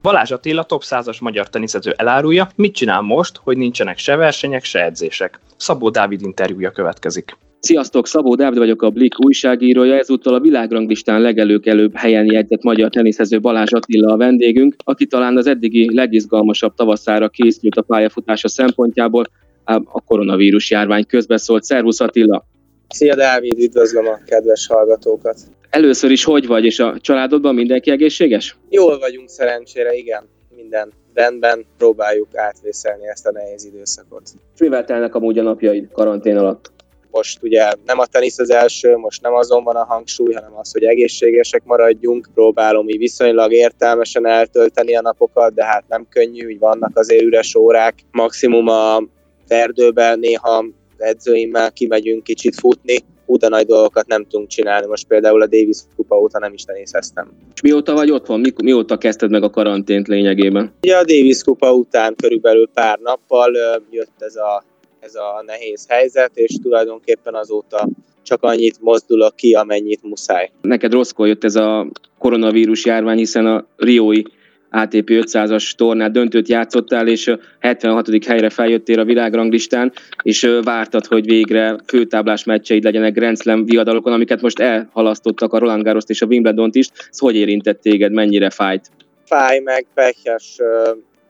Balázs 0.02 0.31
Attila 0.31 0.62
top 0.62 0.83
100-as 0.85 1.21
magyar 1.21 1.49
teniszező 1.49 1.95
elárulja, 1.97 2.49
mit 2.55 2.75
csinál 2.75 3.00
most, 3.00 3.41
hogy 3.43 3.57
nincsenek 3.57 3.99
se 3.99 4.17
versenyek, 4.17 4.64
se 4.64 4.85
edzések. 4.85 5.41
Szabó 5.57 5.91
Dávid 5.91 6.23
interjúja 6.23 6.71
következik. 6.71 7.37
Sziasztok, 7.64 8.07
Szabó 8.07 8.35
Dávid 8.35 8.59
vagyok 8.59 8.83
a 8.83 8.90
Blik 8.90 9.25
újságírója, 9.25 9.95
ezúttal 9.95 10.35
a 10.35 10.40
világranglistán 10.40 11.21
legelőkelőbb 11.21 11.97
helyen 11.97 12.33
jegyzett 12.33 12.62
magyar 12.62 12.90
teniszező 12.90 13.40
Balázs 13.40 13.73
Attila 13.73 14.12
a 14.12 14.16
vendégünk, 14.16 14.75
aki 14.85 15.07
talán 15.07 15.37
az 15.37 15.47
eddigi 15.47 15.95
legizgalmasabb 15.95 16.75
tavaszára 16.75 17.28
készült 17.28 17.76
a 17.76 17.83
pályafutása 17.83 18.49
szempontjából, 18.49 19.25
a 19.64 20.00
koronavírus 20.07 20.71
járvány 20.71 21.07
közbeszólt. 21.07 21.62
Szervusz 21.62 22.00
Attila! 22.00 22.45
Szia 22.88 23.14
Dávid, 23.14 23.59
üdvözlöm 23.59 24.07
a 24.07 24.21
kedves 24.26 24.66
hallgatókat! 24.66 25.37
Először 25.71 26.11
is 26.11 26.25
hogy 26.25 26.47
vagy, 26.47 26.64
és 26.64 26.78
a 26.78 26.97
családodban 27.00 27.54
mindenki 27.54 27.90
egészséges? 27.90 28.57
Jól 28.71 28.99
vagyunk 28.99 29.28
szerencsére, 29.28 29.95
igen. 29.95 30.25
Minden 30.57 30.92
rendben, 31.14 31.64
próbáljuk 31.78 32.28
átvészelni 32.37 33.09
ezt 33.09 33.26
a 33.26 33.33
nehéz 33.33 33.64
időszakot. 33.64 34.23
És 34.54 34.61
mivel 34.61 34.85
telnek 34.85 35.14
amúgy 35.14 35.38
a 35.38 35.42
napjaid 35.42 35.88
karantén 35.92 36.37
alatt? 36.37 36.71
Most 37.12 37.42
ugye 37.42 37.73
nem 37.85 37.99
a 37.99 38.07
tenisz 38.07 38.38
az 38.38 38.50
első, 38.50 38.97
most 38.97 39.23
nem 39.23 39.35
azon 39.35 39.64
van 39.64 39.76
a 39.76 39.85
hangsúly, 39.85 40.33
hanem 40.33 40.57
az, 40.57 40.73
hogy 40.73 40.85
egészségesek 40.85 41.62
maradjunk. 41.64 42.28
Próbálom 42.35 42.88
így 42.88 42.99
viszonylag 42.99 43.52
értelmesen 43.52 44.26
eltölteni 44.26 44.97
a 44.97 45.00
napokat, 45.00 45.54
de 45.54 45.64
hát 45.64 45.85
nem 45.88 46.07
könnyű, 46.11 46.49
így 46.49 46.59
vannak 46.59 46.90
azért 46.99 47.23
üres 47.23 47.54
órák. 47.54 47.95
Maximum 48.11 48.69
a 48.69 49.02
erdőben 49.47 50.19
néha 50.19 50.64
edzőimmel 50.97 51.73
kimegyünk 51.73 52.23
kicsit 52.23 52.54
futni, 52.54 52.97
hú, 53.26 53.37
de 53.37 53.49
nagy 53.49 53.66
dolgokat 53.66 54.07
nem 54.07 54.26
tudunk 54.26 54.49
csinálni. 54.49 54.87
Most 54.87 55.07
például 55.07 55.42
a 55.42 55.47
Davis 55.47 55.76
kupa 55.97 56.16
óta 56.16 56.38
nem 56.38 56.52
is 56.52 56.64
tenészeztem. 56.64 57.31
És 57.54 57.61
mióta 57.61 57.92
vagy 57.92 58.11
otthon? 58.11 58.40
Mi, 58.40 58.52
mióta 58.62 58.99
kezdted 58.99 59.31
meg 59.31 59.42
a 59.42 59.50
karantént 59.50 60.09
lényegében? 60.09 60.73
Ugye 60.83 60.97
a 60.97 61.04
Davis 61.04 61.42
kupa 61.42 61.73
után 61.73 62.14
körülbelül 62.14 62.69
pár 62.75 62.99
nappal 62.99 63.52
jött 63.90 64.16
ez 64.19 64.37
a, 64.37 64.64
ez 65.02 65.14
a 65.14 65.42
nehéz 65.47 65.87
helyzet, 65.88 66.30
és 66.35 66.56
tulajdonképpen 66.62 67.35
azóta 67.35 67.88
csak 68.23 68.42
annyit 68.42 68.80
mozdulok 68.80 69.37
ki, 69.37 69.54
amennyit 69.54 70.02
muszáj. 70.02 70.50
Neked 70.61 70.92
rosszkor 70.92 71.26
jött 71.26 71.44
ez 71.44 71.56
a 71.56 71.87
koronavírus 72.18 72.85
járvány, 72.85 73.16
hiszen 73.16 73.47
a 73.47 73.66
Riói 73.76 74.23
ATP 74.71 75.09
500-as 75.11 75.73
tornát 75.73 76.12
döntőt 76.12 76.49
játszottál, 76.49 77.09
és 77.09 77.35
76. 77.59 78.25
helyre 78.26 78.50
feljöttél 78.50 78.99
a 78.99 79.04
világranglistán, 79.04 79.92
és 80.23 80.49
vártad, 80.62 81.06
hogy 81.06 81.25
végre 81.25 81.76
főtáblás 81.87 82.44
meccseid 82.44 82.85
legyenek 82.85 83.12
Grand 83.12 83.40
Slam 83.40 83.64
viadalokon, 83.64 84.12
amiket 84.12 84.40
most 84.40 84.61
elhalasztottak 84.61 85.52
a 85.52 85.59
Roland 85.59 85.82
Garros 85.82 86.04
és 86.06 86.23
a 86.23 86.26
Wimbledon-t 86.26 86.75
is. 86.75 86.88
Ez 87.11 87.18
hogy 87.18 87.37
érintett 87.37 87.80
téged, 87.80 88.12
mennyire 88.12 88.50
fájt? 88.50 88.90
Fáj 89.25 89.59
meg, 89.59 89.87
pekes 89.94 90.59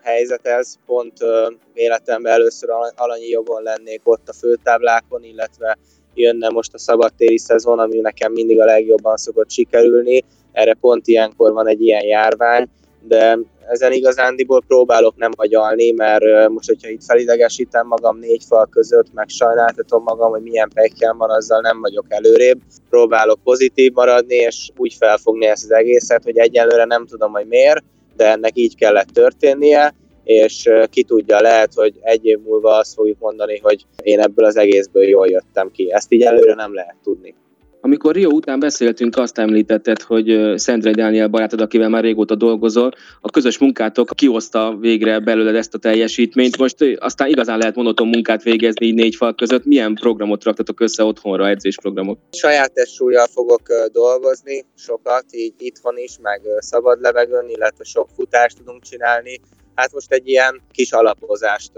helyzet 0.02 0.46
ez, 0.46 0.74
pont 0.86 1.12
életemben 1.74 2.32
először 2.32 2.68
alanyi 2.96 3.28
jogon 3.28 3.62
lennék 3.62 4.00
ott 4.04 4.28
a 4.28 4.32
főtáblákon, 4.32 5.24
illetve 5.24 5.78
jönne 6.14 6.48
most 6.48 6.74
a 6.74 6.78
szabadtéri 6.78 7.38
szezon, 7.38 7.78
ami 7.78 7.98
nekem 7.98 8.32
mindig 8.32 8.60
a 8.60 8.64
legjobban 8.64 9.16
szokott 9.16 9.50
sikerülni. 9.50 10.24
Erre 10.52 10.74
pont 10.74 11.06
ilyenkor 11.06 11.52
van 11.52 11.68
egy 11.68 11.80
ilyen 11.80 12.04
járvány, 12.04 12.68
de 13.00 13.38
ezen 13.68 13.92
igazándiból 13.92 14.62
próbálok 14.66 15.16
nem 15.16 15.30
agyalni, 15.36 15.90
mert 15.90 16.48
most, 16.48 16.68
hogyha 16.68 16.88
itt 16.88 17.04
felidegesítem 17.04 17.86
magam 17.86 18.18
négy 18.18 18.44
fal 18.48 18.68
között, 18.70 19.12
meg 19.12 19.28
sajnáltatom 19.28 20.02
magam, 20.02 20.30
hogy 20.30 20.42
milyen 20.42 20.70
pekjem 20.74 21.18
van, 21.18 21.30
azzal 21.30 21.60
nem 21.60 21.80
vagyok 21.80 22.04
előrébb. 22.08 22.60
Próbálok 22.90 23.38
pozitív 23.44 23.92
maradni, 23.92 24.34
és 24.34 24.70
úgy 24.76 24.94
felfogni 24.94 25.46
ezt 25.46 25.64
az 25.64 25.70
egészet, 25.70 26.22
hogy 26.22 26.38
egyelőre 26.38 26.84
nem 26.84 27.06
tudom, 27.06 27.32
hogy 27.32 27.46
miért, 27.46 27.84
de 28.22 28.28
ennek 28.28 28.56
így 28.56 28.76
kellett 28.76 29.08
történnie, 29.08 29.94
és 30.24 30.68
ki 30.90 31.02
tudja, 31.02 31.40
lehet, 31.40 31.74
hogy 31.74 31.94
egy 32.00 32.26
év 32.26 32.38
múlva 32.38 32.76
azt 32.76 32.94
fogjuk 32.94 33.18
mondani, 33.18 33.58
hogy 33.58 33.84
én 34.02 34.20
ebből 34.20 34.44
az 34.44 34.56
egészből 34.56 35.08
jól 35.08 35.28
jöttem 35.28 35.70
ki. 35.70 35.92
Ezt 35.92 36.12
így 36.12 36.22
előre 36.22 36.54
nem 36.54 36.74
lehet 36.74 36.96
tudni. 37.02 37.34
Amikor 37.84 38.14
Rio 38.14 38.28
után 38.30 38.60
beszéltünk, 38.60 39.16
azt 39.16 39.38
említetted, 39.38 40.02
hogy 40.02 40.52
Szendrei 40.56 40.92
Dániel 40.92 41.28
barátod, 41.28 41.60
akivel 41.60 41.88
már 41.88 42.02
régóta 42.02 42.34
dolgozol, 42.34 42.90
a 43.20 43.30
közös 43.30 43.58
munkátok 43.58 44.08
kihozta 44.14 44.76
végre 44.80 45.18
belőled 45.18 45.54
ezt 45.54 45.74
a 45.74 45.78
teljesítményt. 45.78 46.58
Most 46.58 46.76
aztán 46.98 47.28
igazán 47.28 47.58
lehet 47.58 47.74
monoton 47.74 48.08
munkát 48.08 48.42
végezni 48.42 48.86
így 48.86 48.94
négy 48.94 49.14
fal 49.14 49.34
között. 49.34 49.64
Milyen 49.64 49.94
programot 49.94 50.44
raktatok 50.44 50.80
össze 50.80 51.04
otthonra, 51.04 51.48
edzésprogramot? 51.48 52.18
Saját 52.32 52.72
testsúlyjal 52.72 53.26
fogok 53.26 53.62
dolgozni, 53.92 54.64
sokat, 54.76 55.24
így 55.30 55.54
itthon 55.58 55.98
is, 55.98 56.18
meg 56.22 56.40
szabad 56.58 57.00
levegőn, 57.00 57.48
illetve 57.48 57.84
sok 57.84 58.08
futást 58.16 58.56
tudunk 58.56 58.82
csinálni. 58.82 59.40
Hát 59.74 59.92
most 59.92 60.12
egy 60.12 60.28
ilyen 60.28 60.60
kis 60.70 60.92
alapozást 60.92 61.72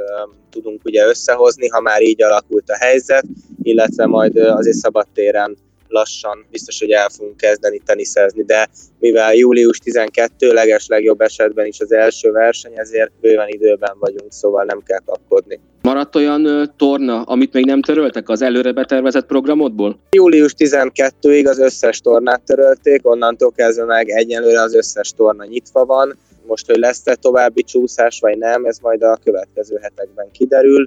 tudunk 0.50 0.84
ugye 0.84 1.06
összehozni, 1.06 1.68
ha 1.68 1.80
már 1.80 2.02
így 2.02 2.22
alakult 2.22 2.70
a 2.70 2.76
helyzet, 2.76 3.24
illetve 3.62 4.06
majd 4.06 4.36
azért 4.36 4.76
szabadtéren 4.76 5.56
lassan 5.94 6.46
biztos, 6.50 6.78
hogy 6.78 6.90
el 6.90 7.08
fogunk 7.08 7.36
kezdeni 7.36 7.80
teniszezni, 7.86 8.44
de 8.44 8.68
mivel 8.98 9.34
július 9.34 9.78
12 9.78 10.52
leges 10.52 10.86
legjobb 10.86 11.20
esetben 11.20 11.66
is 11.66 11.80
az 11.80 11.92
első 11.92 12.30
verseny, 12.30 12.72
ezért 12.74 13.12
bőven 13.20 13.48
időben 13.48 13.96
vagyunk, 13.98 14.32
szóval 14.32 14.64
nem 14.64 14.82
kell 14.86 15.00
kapkodni. 15.06 15.60
Maradt 15.82 16.16
olyan 16.16 16.72
torna, 16.76 17.22
amit 17.22 17.52
még 17.52 17.64
nem 17.64 17.82
töröltek 17.82 18.28
az 18.28 18.42
előre 18.42 18.72
betervezett 18.72 19.26
programodból? 19.26 19.98
Július 20.10 20.54
12-ig 20.58 21.48
az 21.48 21.58
összes 21.58 22.00
tornát 22.00 22.42
törölték, 22.42 23.06
onnantól 23.06 23.52
kezdve 23.52 23.84
meg 23.84 24.08
egyenlőre 24.08 24.60
az 24.60 24.74
összes 24.74 25.12
torna 25.16 25.44
nyitva 25.44 25.84
van. 25.84 26.16
Most, 26.46 26.66
hogy 26.66 26.78
lesz-e 26.78 27.14
további 27.14 27.62
csúszás 27.62 28.20
vagy 28.20 28.38
nem, 28.38 28.64
ez 28.64 28.78
majd 28.78 29.02
a 29.02 29.18
következő 29.24 29.78
hetekben 29.82 30.30
kiderül 30.32 30.86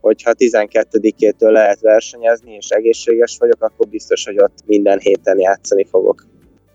hogyha 0.00 0.32
12-től 0.38 1.50
lehet 1.50 1.80
versenyezni, 1.80 2.54
és 2.54 2.68
egészséges 2.68 3.36
vagyok, 3.38 3.62
akkor 3.62 3.88
biztos, 3.88 4.24
hogy 4.24 4.40
ott 4.40 4.58
minden 4.66 4.98
héten 4.98 5.38
játszani 5.38 5.84
fogok 5.84 6.26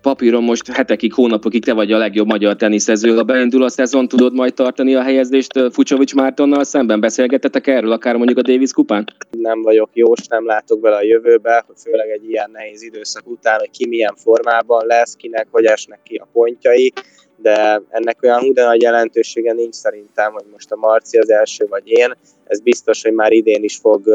papíron 0.01 0.43
most 0.43 0.71
hetekig, 0.71 1.13
hónapokig 1.13 1.65
te 1.65 1.73
vagy 1.73 1.91
a 1.91 1.97
legjobb 1.97 2.27
magyar 2.27 2.55
teniszező. 2.55 3.15
Ha 3.15 3.23
beindul 3.23 3.63
a 3.63 3.69
szezon, 3.69 4.07
tudod 4.07 4.33
majd 4.33 4.53
tartani 4.53 4.95
a 4.95 5.01
helyezést 5.01 5.59
Fucsovics 5.71 6.15
Mártonnal 6.15 6.63
szemben? 6.63 6.99
Beszélgetetek 6.99 7.67
erről, 7.67 7.91
akár 7.91 8.15
mondjuk 8.15 8.37
a 8.37 8.41
Davis 8.41 8.71
kupán? 8.71 9.05
Nem 9.29 9.61
vagyok 9.61 9.89
jós, 9.93 10.27
nem 10.27 10.45
látok 10.45 10.79
bele 10.79 10.95
a 10.95 11.03
jövőbe, 11.03 11.63
hogy 11.67 11.75
főleg 11.83 12.09
egy 12.09 12.29
ilyen 12.29 12.49
nehéz 12.53 12.83
időszak 12.83 13.23
után, 13.27 13.59
hogy 13.59 13.69
ki 13.69 13.87
milyen 13.87 14.15
formában 14.15 14.85
lesz, 14.85 15.13
kinek 15.13 15.47
hogy 15.51 15.65
esnek 15.65 15.99
ki 16.03 16.15
a 16.15 16.27
pontjai 16.33 16.93
de 17.41 17.81
ennek 17.89 18.17
olyan 18.23 18.39
hú 18.39 18.53
de 18.53 18.63
nagy 18.63 18.81
jelentősége 18.81 19.53
nincs 19.53 19.75
szerintem, 19.75 20.31
hogy 20.31 20.45
most 20.51 20.71
a 20.71 20.75
Marci 20.75 21.17
az 21.17 21.29
első 21.29 21.65
vagy 21.69 21.83
én. 21.85 22.13
Ez 22.47 22.59
biztos, 22.59 23.01
hogy 23.01 23.13
már 23.13 23.31
idén 23.31 23.63
is 23.63 23.77
fog 23.77 24.09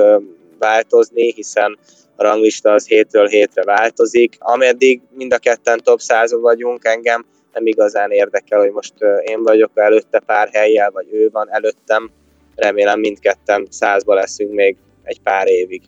változni, 0.58 1.32
hiszen 1.32 1.78
a 2.16 2.22
ranglista 2.22 2.72
az 2.72 2.86
hétről 2.86 3.26
hétre 3.26 3.62
változik. 3.62 4.36
Ameddig 4.38 5.00
mind 5.14 5.32
a 5.32 5.38
ketten 5.38 5.80
top 5.82 6.00
100 6.00 6.32
vagyunk, 6.40 6.84
engem 6.84 7.24
nem 7.52 7.66
igazán 7.66 8.10
érdekel, 8.10 8.58
hogy 8.58 8.70
most 8.70 8.94
én 9.24 9.42
vagyok 9.42 9.70
előtte 9.74 10.20
pár 10.20 10.48
helyjel, 10.52 10.90
vagy 10.90 11.06
ő 11.12 11.28
van 11.32 11.48
előttem. 11.50 12.10
Remélem 12.54 13.00
mindketten 13.00 13.66
százba 13.70 14.14
leszünk 14.14 14.52
még 14.52 14.76
egy 15.02 15.20
pár 15.20 15.48
évig 15.48 15.82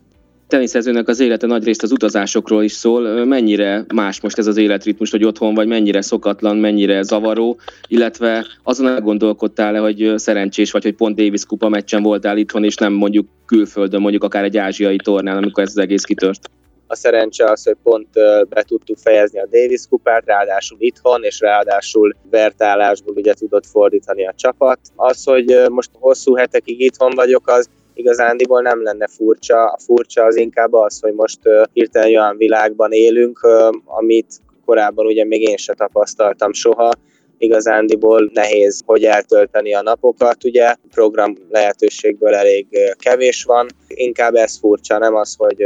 teniszezőnek 0.48 1.08
az 1.08 1.20
élete 1.20 1.46
nagy 1.46 1.64
részt 1.64 1.82
az 1.82 1.92
utazásokról 1.92 2.62
is 2.62 2.72
szól. 2.72 3.24
Mennyire 3.24 3.84
más 3.94 4.20
most 4.20 4.38
ez 4.38 4.46
az 4.46 4.56
életritmus, 4.56 5.10
hogy 5.10 5.24
otthon 5.24 5.54
vagy, 5.54 5.66
mennyire 5.66 6.00
szokatlan, 6.00 6.56
mennyire 6.56 7.02
zavaró, 7.02 7.58
illetve 7.88 8.46
azon 8.62 8.86
elgondolkodtál-e, 8.88 9.78
hogy 9.78 10.12
szerencsés 10.16 10.70
vagy, 10.70 10.82
hogy 10.82 10.94
pont 10.94 11.16
Davis 11.16 11.44
kupa 11.44 11.68
meccsen 11.68 12.02
voltál 12.02 12.36
itthon, 12.36 12.64
és 12.64 12.74
nem 12.74 12.92
mondjuk 12.92 13.28
külföldön, 13.46 14.00
mondjuk 14.00 14.24
akár 14.24 14.44
egy 14.44 14.56
ázsiai 14.56 14.96
tornán, 14.96 15.36
amikor 15.36 15.62
ez 15.62 15.68
az 15.68 15.78
egész 15.78 16.02
kitört? 16.02 16.50
A 16.86 16.96
szerencse 16.96 17.50
az, 17.50 17.64
hogy 17.64 17.76
pont 17.82 18.08
be 18.48 18.62
tudtuk 18.62 18.98
fejezni 18.98 19.38
a 19.38 19.48
Davis 19.50 19.82
kupát, 19.88 20.26
ráadásul 20.26 20.76
itthon, 20.80 21.22
és 21.22 21.40
ráadásul 21.40 22.14
vertállásból 22.30 23.14
ugye 23.16 23.32
tudott 23.34 23.66
fordítani 23.66 24.26
a 24.26 24.34
csapat. 24.36 24.78
Az, 24.96 25.24
hogy 25.24 25.56
most 25.70 25.90
hosszú 25.92 26.34
hetekig 26.34 26.80
itthon 26.80 27.12
vagyok, 27.14 27.48
az 27.48 27.68
igazándiból 27.98 28.62
nem 28.62 28.82
lenne 28.82 29.06
furcsa. 29.06 29.64
A 29.64 29.78
furcsa 29.78 30.24
az 30.24 30.36
inkább 30.36 30.72
az, 30.72 31.00
hogy 31.00 31.12
most 31.12 31.38
hirtelen 31.72 32.08
olyan 32.08 32.36
világban 32.36 32.92
élünk, 32.92 33.40
amit 33.84 34.40
korábban 34.64 35.06
ugye 35.06 35.24
még 35.24 35.42
én 35.42 35.56
se 35.56 35.74
tapasztaltam 35.74 36.52
soha, 36.52 36.90
igazándiból 37.38 38.30
nehéz, 38.32 38.82
hogy 38.86 39.04
eltölteni 39.04 39.74
a 39.74 39.82
napokat, 39.82 40.44
ugye. 40.44 40.74
Program 40.90 41.34
lehetőségből 41.48 42.34
elég 42.34 42.66
kevés 42.98 43.44
van, 43.44 43.66
inkább 43.88 44.34
ez 44.34 44.58
furcsa, 44.58 44.98
nem 44.98 45.14
az, 45.14 45.34
hogy 45.38 45.64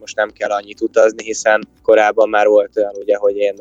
most 0.00 0.16
nem 0.16 0.30
kell 0.30 0.50
annyit 0.50 0.80
utazni, 0.80 1.24
hiszen 1.24 1.68
korábban 1.82 2.28
már 2.28 2.46
volt 2.46 2.76
olyan, 2.76 2.94
ugye, 2.98 3.16
hogy 3.16 3.36
én 3.36 3.54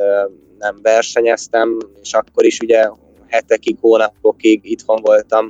nem 0.57 0.79
versenyeztem, 0.81 1.77
és 2.01 2.13
akkor 2.13 2.45
is 2.45 2.59
ugye 2.59 2.89
hetekig, 3.27 3.77
hónapokig 3.79 4.59
itthon 4.63 5.01
voltam, 5.01 5.49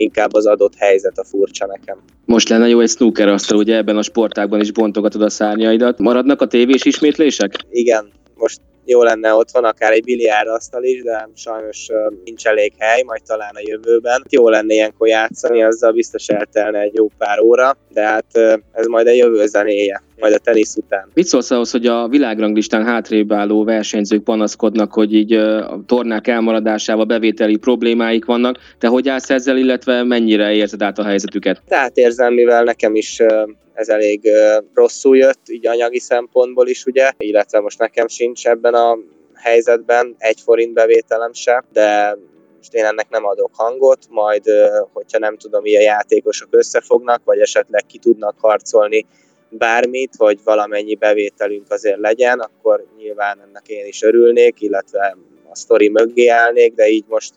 inkább 0.00 0.34
az 0.34 0.46
adott 0.46 0.74
helyzet 0.76 1.18
a 1.18 1.24
furcsa 1.24 1.66
nekem. 1.66 1.98
Most 2.24 2.48
lenne 2.48 2.68
jó 2.68 2.80
egy 2.80 2.88
snooker 2.88 3.28
asztal, 3.28 3.58
ugye 3.58 3.76
ebben 3.76 3.96
a 3.96 4.02
sportágban 4.02 4.60
is 4.60 4.72
bontogatod 4.72 5.22
a 5.22 5.30
szárnyaidat. 5.30 5.98
Maradnak 5.98 6.40
a 6.40 6.46
tévés 6.46 6.84
ismétlések? 6.84 7.54
Igen, 7.70 8.12
most 8.34 8.60
jó 8.84 9.02
lenne 9.02 9.34
otthon 9.34 9.64
akár 9.64 9.92
egy 9.92 10.04
biliárdasztal 10.04 10.84
is, 10.84 11.02
de 11.02 11.28
sajnos 11.34 11.86
nincs 12.24 12.46
elég 12.46 12.72
hely, 12.78 13.02
majd 13.02 13.22
talán 13.26 13.54
a 13.54 13.60
jövőben. 13.64 14.24
Jó 14.30 14.48
lenne 14.48 14.74
ilyenkor 14.74 15.08
játszani, 15.08 15.62
azzal 15.62 15.92
biztos 15.92 16.28
eltelne 16.28 16.80
egy 16.80 16.94
jó 16.94 17.10
pár 17.18 17.40
óra, 17.40 17.76
de 17.92 18.02
hát 18.02 18.36
ez 18.72 18.86
majd 18.86 19.06
a 19.06 19.12
jövő 19.12 19.46
zenéje 19.46 20.02
majd 20.18 20.34
a 20.34 20.38
tenisz 20.38 20.76
után. 20.76 21.10
Mit 21.14 21.26
szólsz 21.26 21.50
ahhoz, 21.50 21.70
hogy 21.70 21.86
a 21.86 22.08
világranglistán 22.08 22.84
hátrébb 22.84 23.32
álló 23.32 23.64
versenyzők 23.64 24.22
panaszkodnak, 24.22 24.92
hogy 24.92 25.14
így 25.14 25.32
a 25.32 25.80
tornák 25.86 26.26
elmaradásával 26.26 27.04
bevételi 27.04 27.56
problémáik 27.56 28.24
vannak. 28.24 28.58
Te 28.78 28.86
hogy 28.86 29.08
állsz 29.08 29.30
ezzel, 29.30 29.56
illetve 29.56 30.02
mennyire 30.02 30.52
érzed 30.52 30.82
át 30.82 30.98
a 30.98 31.04
helyzetüket? 31.04 31.62
Tehát 31.68 31.96
érzem, 31.96 32.34
mivel 32.34 32.64
nekem 32.64 32.94
is 32.94 33.22
ez 33.72 33.88
elég 33.88 34.28
rosszul 34.74 35.16
jött, 35.16 35.40
így 35.48 35.66
anyagi 35.66 35.98
szempontból 35.98 36.68
is, 36.68 36.84
ugye, 36.84 37.10
illetve 37.18 37.60
most 37.60 37.78
nekem 37.78 38.08
sincs 38.08 38.46
ebben 38.46 38.74
a 38.74 38.98
helyzetben 39.34 40.14
egy 40.18 40.40
forint 40.40 40.72
bevételem 40.72 41.32
se, 41.32 41.64
de 41.72 42.16
most 42.56 42.74
én 42.74 42.84
ennek 42.84 43.08
nem 43.08 43.24
adok 43.24 43.50
hangot, 43.52 43.98
majd 44.08 44.42
hogyha 44.92 45.18
nem 45.18 45.36
tudom, 45.36 45.62
milyen 45.62 45.82
játékosok 45.82 46.48
összefognak, 46.50 47.20
vagy 47.24 47.38
esetleg 47.38 47.86
ki 47.86 47.98
tudnak 47.98 48.34
harcolni 48.38 49.06
bármit, 49.48 50.10
hogy 50.16 50.38
valamennyi 50.44 50.94
bevételünk 50.94 51.70
azért 51.70 51.98
legyen, 51.98 52.38
akkor 52.38 52.84
nyilván 52.98 53.40
ennek 53.48 53.68
én 53.68 53.86
is 53.86 54.02
örülnék, 54.02 54.60
illetve 54.60 55.16
a 55.50 55.56
sztori 55.56 55.88
mögé 55.88 56.26
állnék, 56.26 56.74
de 56.74 56.88
így 56.88 57.04
most 57.08 57.34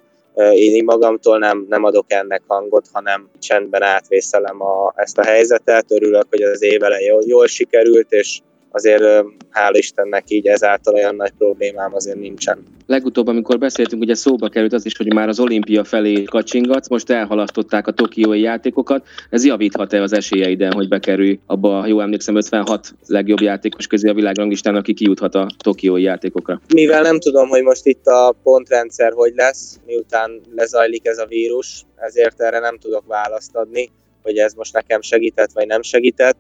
én 0.53 0.83
magamtól 0.83 1.37
nem, 1.37 1.65
nem 1.69 1.83
adok 1.83 2.05
ennek 2.07 2.41
hangot, 2.47 2.85
hanem 2.91 3.29
csendben 3.39 3.81
átvészelem 3.81 4.61
a, 4.61 4.93
ezt 4.95 5.17
a 5.17 5.23
helyzetet, 5.23 5.91
örülök, 5.91 6.25
hogy 6.29 6.41
az 6.41 6.63
évele 6.63 6.99
jól, 6.99 7.23
jól 7.25 7.47
sikerült, 7.47 8.11
és 8.11 8.39
azért 8.71 9.03
hál' 9.51 9.73
Istennek 9.73 10.23
így 10.27 10.47
ezáltal 10.47 10.93
olyan 10.93 11.15
nagy 11.15 11.31
problémám 11.37 11.93
azért 11.93 12.19
nincsen. 12.19 12.63
Legutóbb, 12.85 13.27
amikor 13.27 13.57
beszéltünk, 13.57 14.01
ugye 14.01 14.15
szóba 14.15 14.49
került 14.49 14.73
az 14.73 14.85
is, 14.85 14.97
hogy 14.97 15.13
már 15.13 15.27
az 15.27 15.39
olimpia 15.39 15.83
felé 15.83 16.23
kacsingatsz, 16.23 16.89
most 16.89 17.09
elhalasztották 17.09 17.87
a 17.87 17.91
tokiói 17.91 18.41
játékokat. 18.41 19.07
Ez 19.29 19.45
javíthat-e 19.45 20.01
az 20.01 20.13
esélyeiden, 20.13 20.73
hogy 20.73 20.87
bekerülj 20.87 21.39
abba, 21.45 21.79
ha 21.79 21.87
jól 21.87 22.01
emlékszem, 22.01 22.35
56 22.35 22.93
legjobb 23.07 23.41
játékos 23.41 23.87
közé 23.87 24.09
a 24.09 24.13
világranglistán, 24.13 24.75
aki 24.75 24.93
kijuthat 24.93 25.35
a 25.35 25.47
tokiói 25.57 26.01
játékokra? 26.01 26.61
Mivel 26.73 27.01
nem 27.01 27.19
tudom, 27.19 27.49
hogy 27.49 27.63
most 27.63 27.85
itt 27.85 28.05
a 28.05 28.35
pontrendszer 28.43 29.11
hogy 29.13 29.33
lesz, 29.35 29.79
miután 29.85 30.41
lezajlik 30.55 31.07
ez 31.07 31.17
a 31.17 31.25
vírus, 31.25 31.85
ezért 31.95 32.41
erre 32.41 32.59
nem 32.59 32.77
tudok 32.77 33.03
választ 33.07 33.55
adni, 33.55 33.89
hogy 34.23 34.37
ez 34.37 34.53
most 34.53 34.73
nekem 34.73 35.01
segített 35.01 35.51
vagy 35.53 35.67
nem 35.67 35.81
segített 35.81 36.37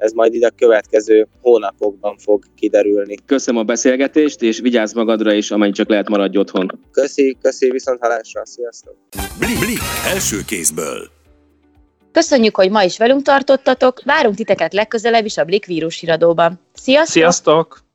ez 0.00 0.12
majd 0.12 0.34
ide 0.34 0.46
a 0.46 0.50
következő 0.56 1.26
hónapokban 1.40 2.16
fog 2.18 2.44
kiderülni. 2.54 3.14
Köszönöm 3.26 3.60
a 3.60 3.64
beszélgetést, 3.64 4.42
és 4.42 4.58
vigyázz 4.60 4.94
magadra 4.94 5.32
is, 5.32 5.50
amennyi 5.50 5.72
csak 5.72 5.88
lehet 5.88 6.08
maradj 6.08 6.38
otthon. 6.38 6.80
Köszi, 6.92 7.36
köszi, 7.42 7.70
viszont 7.70 8.00
halásra, 8.00 8.46
sziasztok! 8.46 8.96
Blik, 9.38 9.58
blik, 9.58 9.78
első 10.06 10.36
kézből. 10.46 11.10
Köszönjük, 12.12 12.56
hogy 12.56 12.70
ma 12.70 12.82
is 12.82 12.98
velünk 12.98 13.22
tartottatok, 13.22 14.02
várunk 14.04 14.34
titeket 14.34 14.72
legközelebb 14.72 15.24
is 15.24 15.36
a 15.36 15.44
Blik 15.44 15.66
vírus 15.66 16.00
híradóban. 16.00 16.60
Sziasztok! 16.72 17.12
Sziasztok! 17.12 17.89